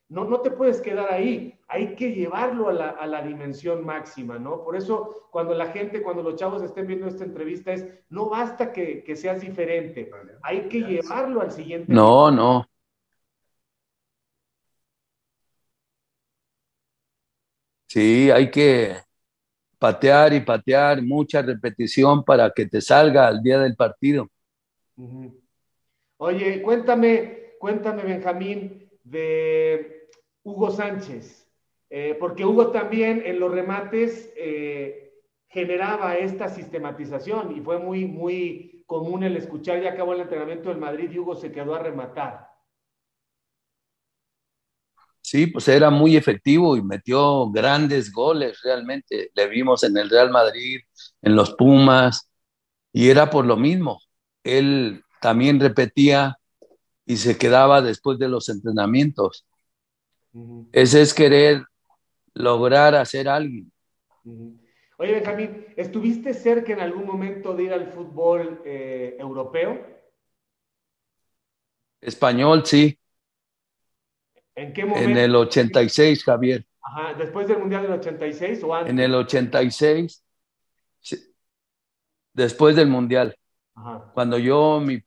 no, 0.10 0.26
no 0.26 0.42
te 0.42 0.50
puedes 0.50 0.82
quedar 0.82 1.14
ahí, 1.14 1.60
hay 1.68 1.96
que 1.96 2.14
llevarlo 2.14 2.70
a 2.70 3.06
la, 3.06 3.22
dimensión 3.22 3.86
máxima, 3.86 4.40
¿no? 4.40 4.64
Por 4.64 4.76
eso 4.76 5.28
cuando 5.32 5.54
la 5.54 5.68
gente, 5.68 6.02
cuando 6.02 6.24
los 6.24 6.36
chavos 6.36 6.64
estén 6.64 6.88
viendo 6.88 7.08
esta 7.08 7.24
entrevista 7.24 7.72
es, 7.72 7.88
no 8.10 8.28
basta 8.28 8.74
que, 8.74 9.04
que 9.04 9.16
seas 9.16 9.42
diferente, 9.42 10.10
hay 10.42 10.68
que 10.68 10.82
llevarlo 10.82 11.42
al 11.42 11.52
siguiente. 11.52 11.94
No, 11.94 12.32
no. 12.32 12.66
Sí, 17.86 18.32
hay 18.32 18.50
que, 18.50 18.96
patear 19.80 20.34
y 20.34 20.42
patear, 20.42 21.02
mucha 21.02 21.42
repetición 21.42 22.24
para 22.24 22.52
que 22.52 22.66
te 22.66 22.82
salga 22.82 23.28
al 23.28 23.42
día 23.42 23.60
del 23.60 23.76
partido. 23.76 24.28
Oye, 26.18 26.62
cuéntame, 26.62 27.54
cuéntame, 27.58 28.04
Benjamín, 28.04 28.90
de 29.04 30.10
Hugo 30.44 30.70
Sánchez, 30.70 31.50
eh, 31.90 32.16
porque 32.20 32.46
Hugo 32.46 32.72
también 32.72 33.24
en 33.26 33.40
los 33.40 33.52
remates 33.52 34.32
eh, 34.36 35.14
generaba 35.48 36.18
esta 36.18 36.50
sistematización 36.50 37.56
y 37.56 37.62
fue 37.62 37.80
muy, 37.80 38.06
muy 38.06 38.84
común 38.86 39.24
el 39.24 39.38
escuchar, 39.38 39.82
ya 39.82 39.92
acabó 39.92 40.14
el 40.14 40.22
entrenamiento 40.22 40.70
del 40.70 40.78
Madrid 40.78 41.10
y 41.10 41.20
Hugo 41.20 41.36
se 41.36 41.52
quedó 41.52 41.74
a 41.74 41.80
rematar. 41.80 42.49
Sí, 45.30 45.46
pues 45.46 45.68
era 45.68 45.92
muy 45.92 46.18
efectivo 46.18 46.76
y 46.76 46.82
metió 46.82 47.52
grandes 47.52 48.12
goles 48.12 48.60
realmente. 48.64 49.30
Le 49.36 49.48
vimos 49.48 49.84
en 49.84 49.96
el 49.96 50.10
Real 50.10 50.32
Madrid, 50.32 50.80
en 51.22 51.36
los 51.36 51.54
Pumas, 51.54 52.32
y 52.92 53.10
era 53.10 53.30
por 53.30 53.46
lo 53.46 53.56
mismo. 53.56 54.02
Él 54.44 55.04
también 55.22 55.60
repetía 55.60 56.40
y 57.06 57.18
se 57.18 57.38
quedaba 57.38 57.84
después 57.84 58.18
de 58.18 58.28
los 58.28 58.50
entrenamientos. 58.50 59.46
Ese 60.72 61.04
es 61.04 61.14
querer 61.14 61.64
lograr 62.34 62.96
hacer 62.96 63.30
alguien. 63.30 63.72
Oye, 64.98 65.14
Benjamín, 65.14 65.68
¿estuviste 65.78 66.34
cerca 66.34 66.74
en 66.74 66.80
algún 66.80 67.06
momento 67.06 67.54
de 67.54 67.64
ir 67.66 67.74
al 67.74 67.86
fútbol 67.92 68.64
eh, 68.66 69.16
europeo? 69.20 69.80
Español, 72.02 72.66
sí. 72.66 72.99
¿En 74.60 74.74
qué 74.74 74.84
momento? 74.84 75.10
En 75.10 75.18
el 75.18 75.34
86, 75.34 76.24
Javier. 76.24 76.66
Ajá, 76.82 77.14
después 77.14 77.48
del 77.48 77.60
Mundial 77.60 77.84
del 77.84 77.94
86 77.94 78.64
o 78.64 78.76
antes. 78.76 78.92
En 78.92 79.00
el 79.00 79.16
86, 79.16 80.24
después 82.34 82.76
del 82.76 82.90
Mundial. 82.90 83.38
Ajá. 83.74 84.12
Cuando 84.14 84.38
yo 84.38 84.82
mi, 84.82 85.02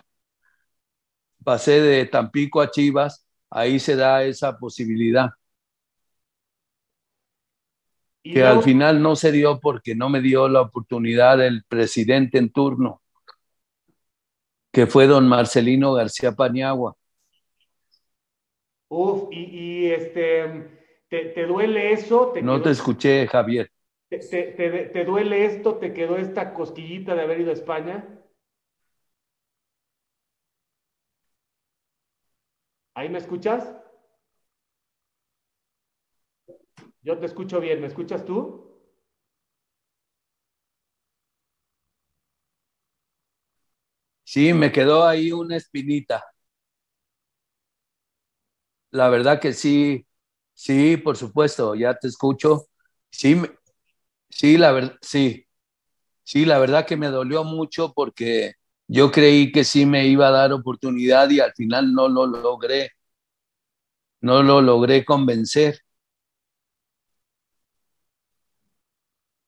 pasé 1.45 1.83
de 1.83 2.07
Tampico 2.07 2.63
a 2.63 2.71
Chivas, 2.71 3.27
ahí 3.51 3.79
se 3.79 3.95
da 3.95 4.25
esa 4.25 4.57
posibilidad. 4.59 5.31
Que 8.23 8.41
luego... 8.41 8.59
al 8.59 8.63
final 8.63 9.03
no 9.03 9.15
se 9.15 9.33
dio 9.33 9.61
porque 9.61 9.95
no 9.95 10.09
me 10.09 10.23
dio 10.23 10.49
la 10.49 10.63
oportunidad 10.63 11.45
el 11.45 11.63
presidente 11.65 12.39
en 12.39 12.51
turno, 12.51 13.03
que 14.71 14.87
fue 14.87 15.07
don 15.07 15.29
Marcelino 15.29 15.93
García 15.93 16.33
Paniagua. 16.33 16.97
Uf, 18.95 19.33
y, 19.33 19.45
y 19.45 19.91
este, 19.91 20.69
¿te, 21.09 21.25
¿te, 21.31 21.47
duele 21.47 21.93
eso? 21.93 22.31
¿Te 22.31 22.43
no 22.43 22.57
quedó, 22.57 22.65
te 22.65 22.71
escuché, 22.73 23.27
Javier. 23.27 23.73
Te, 24.11 24.19
te, 24.19 25.05
duele 25.07 25.47
esto? 25.47 25.77
¿Te 25.77 25.95
quedó 25.95 26.19
esta 26.19 26.53
cosquillita 26.53 27.15
de 27.15 27.23
haber 27.23 27.41
ido 27.41 27.49
a 27.49 27.55
España? 27.55 28.23
¿Ahí 32.93 33.09
me 33.09 33.17
escuchas? 33.17 33.75
Yo 37.01 37.19
te 37.19 37.25
escucho 37.25 37.61
bien, 37.61 37.81
¿me 37.81 37.87
escuchas 37.87 38.27
tú? 38.27 38.77
Sí, 44.23 44.53
me 44.53 44.71
quedó 44.71 45.07
ahí 45.07 45.33
una 45.33 45.57
espinita. 45.57 46.32
La 48.93 49.11
verdad 49.11 49.41
que 49.41 49.55
sí, 49.55 50.07
sí, 50.55 50.97
por 50.99 51.17
supuesto, 51.19 51.75
ya 51.77 51.95
te 51.97 52.09
escucho. 52.09 52.67
Sí, 53.11 53.41
sí, 54.31 54.59
la 54.59 54.73
verdad, 54.73 54.97
sí, 55.03 55.47
sí, 56.25 56.45
la 56.47 56.59
verdad 56.61 56.87
que 56.87 56.97
me 56.99 57.09
dolió 57.09 57.45
mucho 57.45 57.93
porque 57.95 58.55
yo 58.89 59.11
creí 59.13 59.53
que 59.53 59.65
sí 59.65 59.87
me 59.87 60.07
iba 60.09 60.29
a 60.29 60.33
dar 60.33 60.53
oportunidad 60.55 61.31
y 61.31 61.41
al 61.41 61.55
final 61.55 61.93
no 61.95 62.09
lo 62.09 62.27
logré. 62.27 62.93
No 64.23 64.43
lo 64.43 64.63
logré 64.63 65.05
convencer. 65.05 65.81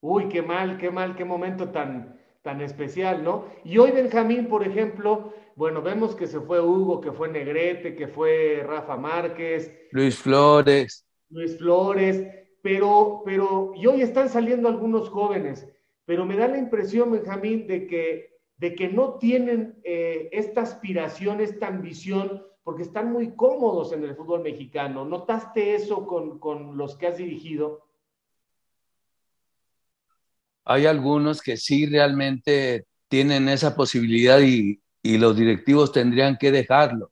Uy, 0.01 0.29
qué 0.29 0.41
mal, 0.41 0.77
qué 0.77 0.89
mal, 0.89 1.15
qué 1.17 1.25
momento 1.25 1.69
tan, 1.69 2.17
tan 2.45 2.61
especial, 2.61 3.23
¿no? 3.23 3.45
Y 3.63 3.79
hoy 3.79 3.89
Benjamín, 3.89 4.47
por 4.47 4.65
ejemplo, 4.65 5.33
bueno, 5.55 5.81
vemos 5.81 6.15
que 6.15 6.27
se 6.27 6.39
fue 6.39 6.61
Hugo, 6.61 7.01
que 7.01 7.11
fue 7.11 7.27
Negrete, 7.27 7.95
que 7.95 8.07
fue 8.07 8.63
Rafa 8.63 8.95
Márquez. 8.97 9.73
Luis 9.91 10.15
Flores. 10.15 11.07
Luis 11.29 11.57
Flores, 11.57 12.23
pero, 12.61 13.23
pero, 13.25 13.71
y 13.75 13.87
hoy 13.87 14.01
están 14.03 14.29
saliendo 14.29 14.69
algunos 14.69 15.09
jóvenes, 15.09 15.67
pero 16.05 16.23
me 16.23 16.37
da 16.37 16.47
la 16.47 16.59
impresión, 16.59 17.11
Benjamín, 17.11 17.65
de 17.65 17.87
que, 17.87 18.37
de 18.57 18.75
que 18.75 18.89
no 18.89 19.15
tienen 19.15 19.79
eh, 19.83 20.29
esta 20.31 20.61
aspiración, 20.61 21.41
esta 21.41 21.65
ambición, 21.65 22.45
porque 22.63 22.83
están 22.83 23.11
muy 23.11 23.35
cómodos 23.35 23.91
en 23.91 24.03
el 24.03 24.15
fútbol 24.15 24.43
mexicano. 24.43 25.03
¿Notaste 25.03 25.73
eso 25.73 26.05
con, 26.05 26.37
con 26.37 26.77
los 26.77 26.95
que 26.95 27.07
has 27.07 27.17
dirigido? 27.17 27.84
Hay 30.65 30.85
algunos 30.85 31.41
que 31.41 31.57
sí 31.57 31.85
realmente 31.87 32.85
tienen 33.07 33.49
esa 33.49 33.75
posibilidad 33.75 34.39
y, 34.41 34.81
y 35.03 35.17
los 35.17 35.37
directivos 35.37 35.91
tendrían 35.91 36.37
que 36.37 36.51
dejarlo. 36.51 37.11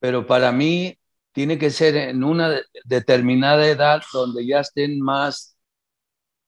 Pero 0.00 0.26
para 0.26 0.52
mí 0.52 0.98
tiene 1.32 1.58
que 1.58 1.70
ser 1.70 1.96
en 1.96 2.24
una 2.24 2.60
determinada 2.84 3.66
edad 3.68 4.02
donde 4.12 4.46
ya 4.46 4.60
estén 4.60 5.00
más, 5.00 5.56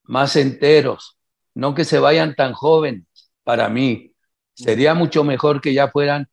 más 0.05 0.37
enteros, 0.37 1.19
no 1.55 1.75
que 1.75 1.85
se 1.85 1.99
vayan 1.99 2.35
tan 2.35 2.53
jóvenes. 2.53 3.07
Para 3.45 3.69
mí 3.69 4.15
sería 4.55 4.95
mucho 4.95 5.25
mejor 5.25 5.61
que 5.61 5.75
ya 5.75 5.89
fueran 5.89 6.29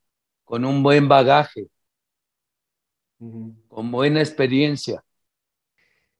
con 0.46 0.66
un 0.66 0.84
buen 0.84 1.08
bagaje, 1.08 1.68
con 3.68 3.90
buena 3.92 4.20
experiencia. 4.20 5.04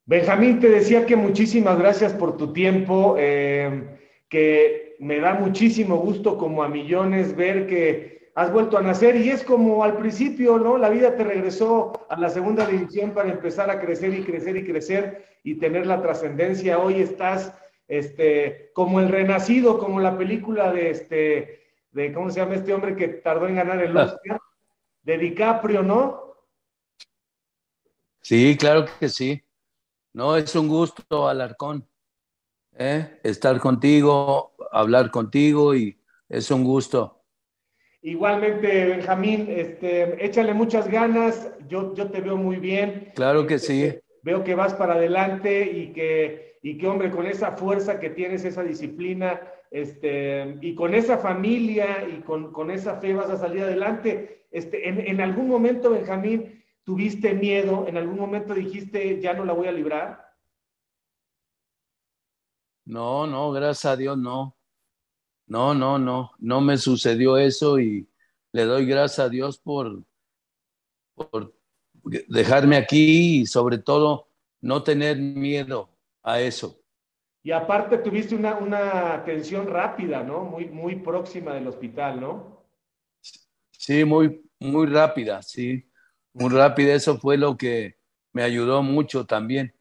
Benjamín, 0.06 0.60
te 0.60 0.70
decía 0.70 1.06
que 1.06 1.16
muchísimas 1.16 1.78
gracias 1.78 2.14
por 2.14 2.36
tu 2.38 2.52
tiempo, 2.52 3.16
eh, 3.18 3.98
que 4.28 4.96
me 5.00 5.20
da 5.20 5.36
muchísimo 5.36 5.98
gusto 5.98 6.38
como 6.38 6.64
a 6.64 6.70
millones 6.70 7.36
ver 7.36 7.68
que 7.68 8.32
has 8.36 8.52
vuelto 8.52 8.78
a 8.78 8.82
nacer 8.82 9.16
y 9.16 9.30
es 9.30 9.44
como 9.44 9.84
al 9.84 9.98
principio, 9.98 10.58
¿no? 10.58 10.78
La 10.78 10.90
vida 10.90 11.16
te 11.16 11.24
regresó 11.24 11.92
a 12.10 12.18
la 12.18 12.30
segunda 12.30 12.66
división 12.66 13.12
para 13.12 13.32
empezar 13.32 13.70
a 13.70 13.80
crecer 13.80 14.14
y 14.14 14.24
crecer 14.24 14.56
y 14.56 14.66
crecer 14.66 15.26
y 15.44 15.56
tener 15.56 15.86
la 15.86 16.02
trascendencia. 16.02 16.80
Hoy 16.80 17.02
estás 17.02 17.54
este, 17.88 18.72
como 18.74 19.00
el 19.00 19.10
renacido, 19.10 19.78
como 19.78 20.00
la 20.00 20.18
película 20.18 20.72
de 20.72 20.92
este, 20.92 21.62
de 21.92 22.14
cómo 22.14 22.30
se 22.30 22.40
llama 22.40 22.56
este 22.56 22.74
hombre 22.74 22.96
que 22.96 23.08
tardó 23.08 23.48
en 23.48 23.56
ganar 23.56 23.82
el 23.84 23.96
Oscar, 23.96 24.40
de 25.04 25.18
DiCaprio, 25.18 25.84
¿no? 25.84 26.36
Sí, 28.22 28.56
claro 28.58 28.86
que 29.00 29.10
sí. 29.10 29.44
No, 30.14 30.36
es 30.36 30.54
un 30.56 30.68
gusto, 30.68 31.28
Alarcón, 31.28 31.88
¿eh? 32.74 33.20
estar 33.24 33.60
contigo, 33.60 34.54
hablar 34.72 35.10
contigo 35.10 35.74
y 35.74 35.98
es 36.28 36.52
un 36.52 36.66
gusto. 36.66 37.24
Igualmente, 38.02 38.86
Benjamín, 38.88 39.46
este, 39.50 40.26
échale 40.26 40.54
muchas 40.54 40.90
ganas, 40.90 41.52
yo, 41.68 41.94
yo 41.94 42.10
te 42.10 42.20
veo 42.20 42.36
muy 42.36 42.58
bien. 42.58 43.12
Claro 43.16 43.48
que 43.48 43.54
este, 43.56 43.68
sí. 43.94 44.00
Veo 44.24 44.44
que 44.44 44.56
vas 44.56 44.74
para 44.74 44.96
adelante 44.96 45.72
y 45.72 45.94
que, 45.94 46.58
y 46.62 46.78
que, 46.78 46.88
hombre, 46.88 47.10
con 47.10 47.26
esa 47.26 47.54
fuerza 47.54 48.00
que 48.00 48.10
tienes, 48.10 48.44
esa 48.44 48.64
disciplina, 48.64 49.40
este, 49.70 50.58
y 50.62 50.76
con 50.76 50.94
esa 50.94 51.20
familia 51.20 52.06
y 52.06 52.22
con, 52.22 52.52
con 52.52 52.70
esa 52.70 53.00
fe 53.00 53.14
vas 53.14 53.30
a 53.30 53.38
salir 53.38 53.64
adelante. 53.64 54.46
Este, 54.52 54.90
en, 54.90 55.00
en 55.00 55.22
algún 55.22 55.48
momento, 55.48 55.92
Benjamín, 55.92 56.61
¿Tuviste 56.84 57.34
miedo? 57.34 57.88
¿En 57.88 57.98
algún 57.98 58.18
momento 58.18 58.54
dijiste, 58.54 59.22
ya 59.22 59.34
no 59.34 59.46
la 59.46 59.54
voy 59.54 59.68
a 59.68 59.72
librar? 59.72 60.36
No, 62.86 63.28
no, 63.28 63.52
gracias 63.52 63.86
a 63.86 63.96
Dios, 63.96 64.18
no. 64.18 64.58
No, 65.48 65.74
no, 65.74 66.00
no, 66.00 66.32
no 66.40 66.62
me 66.62 66.78
sucedió 66.78 67.38
eso 67.38 67.80
y 67.80 68.08
le 68.52 68.64
doy 68.64 68.86
gracias 68.86 69.20
a 69.20 69.30
Dios 69.30 69.60
por, 69.60 70.04
por 71.14 71.54
dejarme 72.04 72.78
aquí 72.78 73.42
y 73.42 73.46
sobre 73.46 73.78
todo 73.78 74.30
no 74.62 74.82
tener 74.82 75.18
miedo 75.18 75.90
a 76.24 76.40
eso. 76.40 76.80
Y 77.44 77.52
aparte 77.52 77.98
tuviste 77.98 78.34
una, 78.36 78.58
una 78.58 79.14
atención 79.14 79.68
rápida, 79.68 80.24
¿no? 80.24 80.46
Muy, 80.46 80.70
muy 80.70 80.96
próxima 80.98 81.54
del 81.54 81.68
hospital, 81.68 82.22
¿no? 82.22 82.66
Sí, 83.72 84.06
muy, 84.06 84.50
muy 84.60 84.88
rápida, 84.88 85.42
sí 85.42 85.91
muy 86.34 86.50
rápido. 86.50 86.94
Eso 86.94 87.18
fue 87.18 87.38
lo 87.38 87.58
que 87.58 87.96
me 88.34 88.44
ayudó 88.44 88.84
mucho 88.84 89.26
también. 89.26 89.74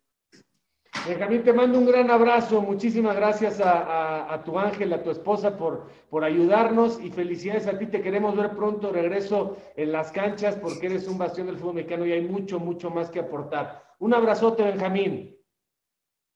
Benjamín, 1.06 1.44
te 1.44 1.52
mando 1.52 1.78
un 1.78 1.86
gran 1.86 2.10
abrazo. 2.10 2.60
Muchísimas 2.60 3.14
gracias 3.14 3.60
a, 3.60 3.80
a, 3.80 4.34
a, 4.34 4.44
tu 4.44 4.58
ángel, 4.58 4.92
a 4.92 5.02
tu 5.02 5.10
esposa 5.10 5.56
por, 5.56 5.88
por 6.10 6.24
ayudarnos 6.24 7.00
y 7.00 7.10
felicidades 7.10 7.66
a 7.66 7.78
ti. 7.78 7.86
Te 7.86 8.02
queremos 8.02 8.36
ver 8.36 8.50
pronto 8.56 8.92
regreso 8.92 9.56
en 9.76 9.92
las 9.92 10.10
canchas 10.10 10.56
porque 10.56 10.86
eres 10.86 11.06
un 11.06 11.16
bastión 11.16 11.46
del 11.46 11.58
fútbol 11.58 11.76
mexicano 11.76 12.06
y 12.06 12.12
hay 12.12 12.22
mucho, 12.22 12.58
mucho 12.58 12.90
más 12.90 13.08
que 13.08 13.20
aportar. 13.20 13.84
Un 14.00 14.14
abrazote, 14.14 14.64
Benjamín. 14.64 15.36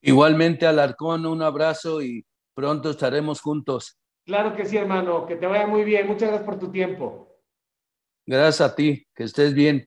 Igualmente, 0.01 0.67
Alarcón, 0.67 1.27
un 1.27 1.43
abrazo 1.43 2.01
y 2.01 2.25
pronto 2.55 2.91
estaremos 2.91 3.41
juntos. 3.41 3.99
Claro 4.25 4.55
que 4.55 4.65
sí, 4.65 4.77
hermano. 4.77 5.27
Que 5.27 5.37
te 5.37 5.47
vaya 5.47 5.67
muy 5.67 5.83
bien. 5.83 6.07
Muchas 6.07 6.29
gracias 6.29 6.47
por 6.47 6.59
tu 6.59 6.71
tiempo. 6.71 7.29
Gracias 8.27 8.61
a 8.61 8.75
ti. 8.75 9.07
Que 9.15 9.25
estés 9.25 9.53
bien. 9.53 9.87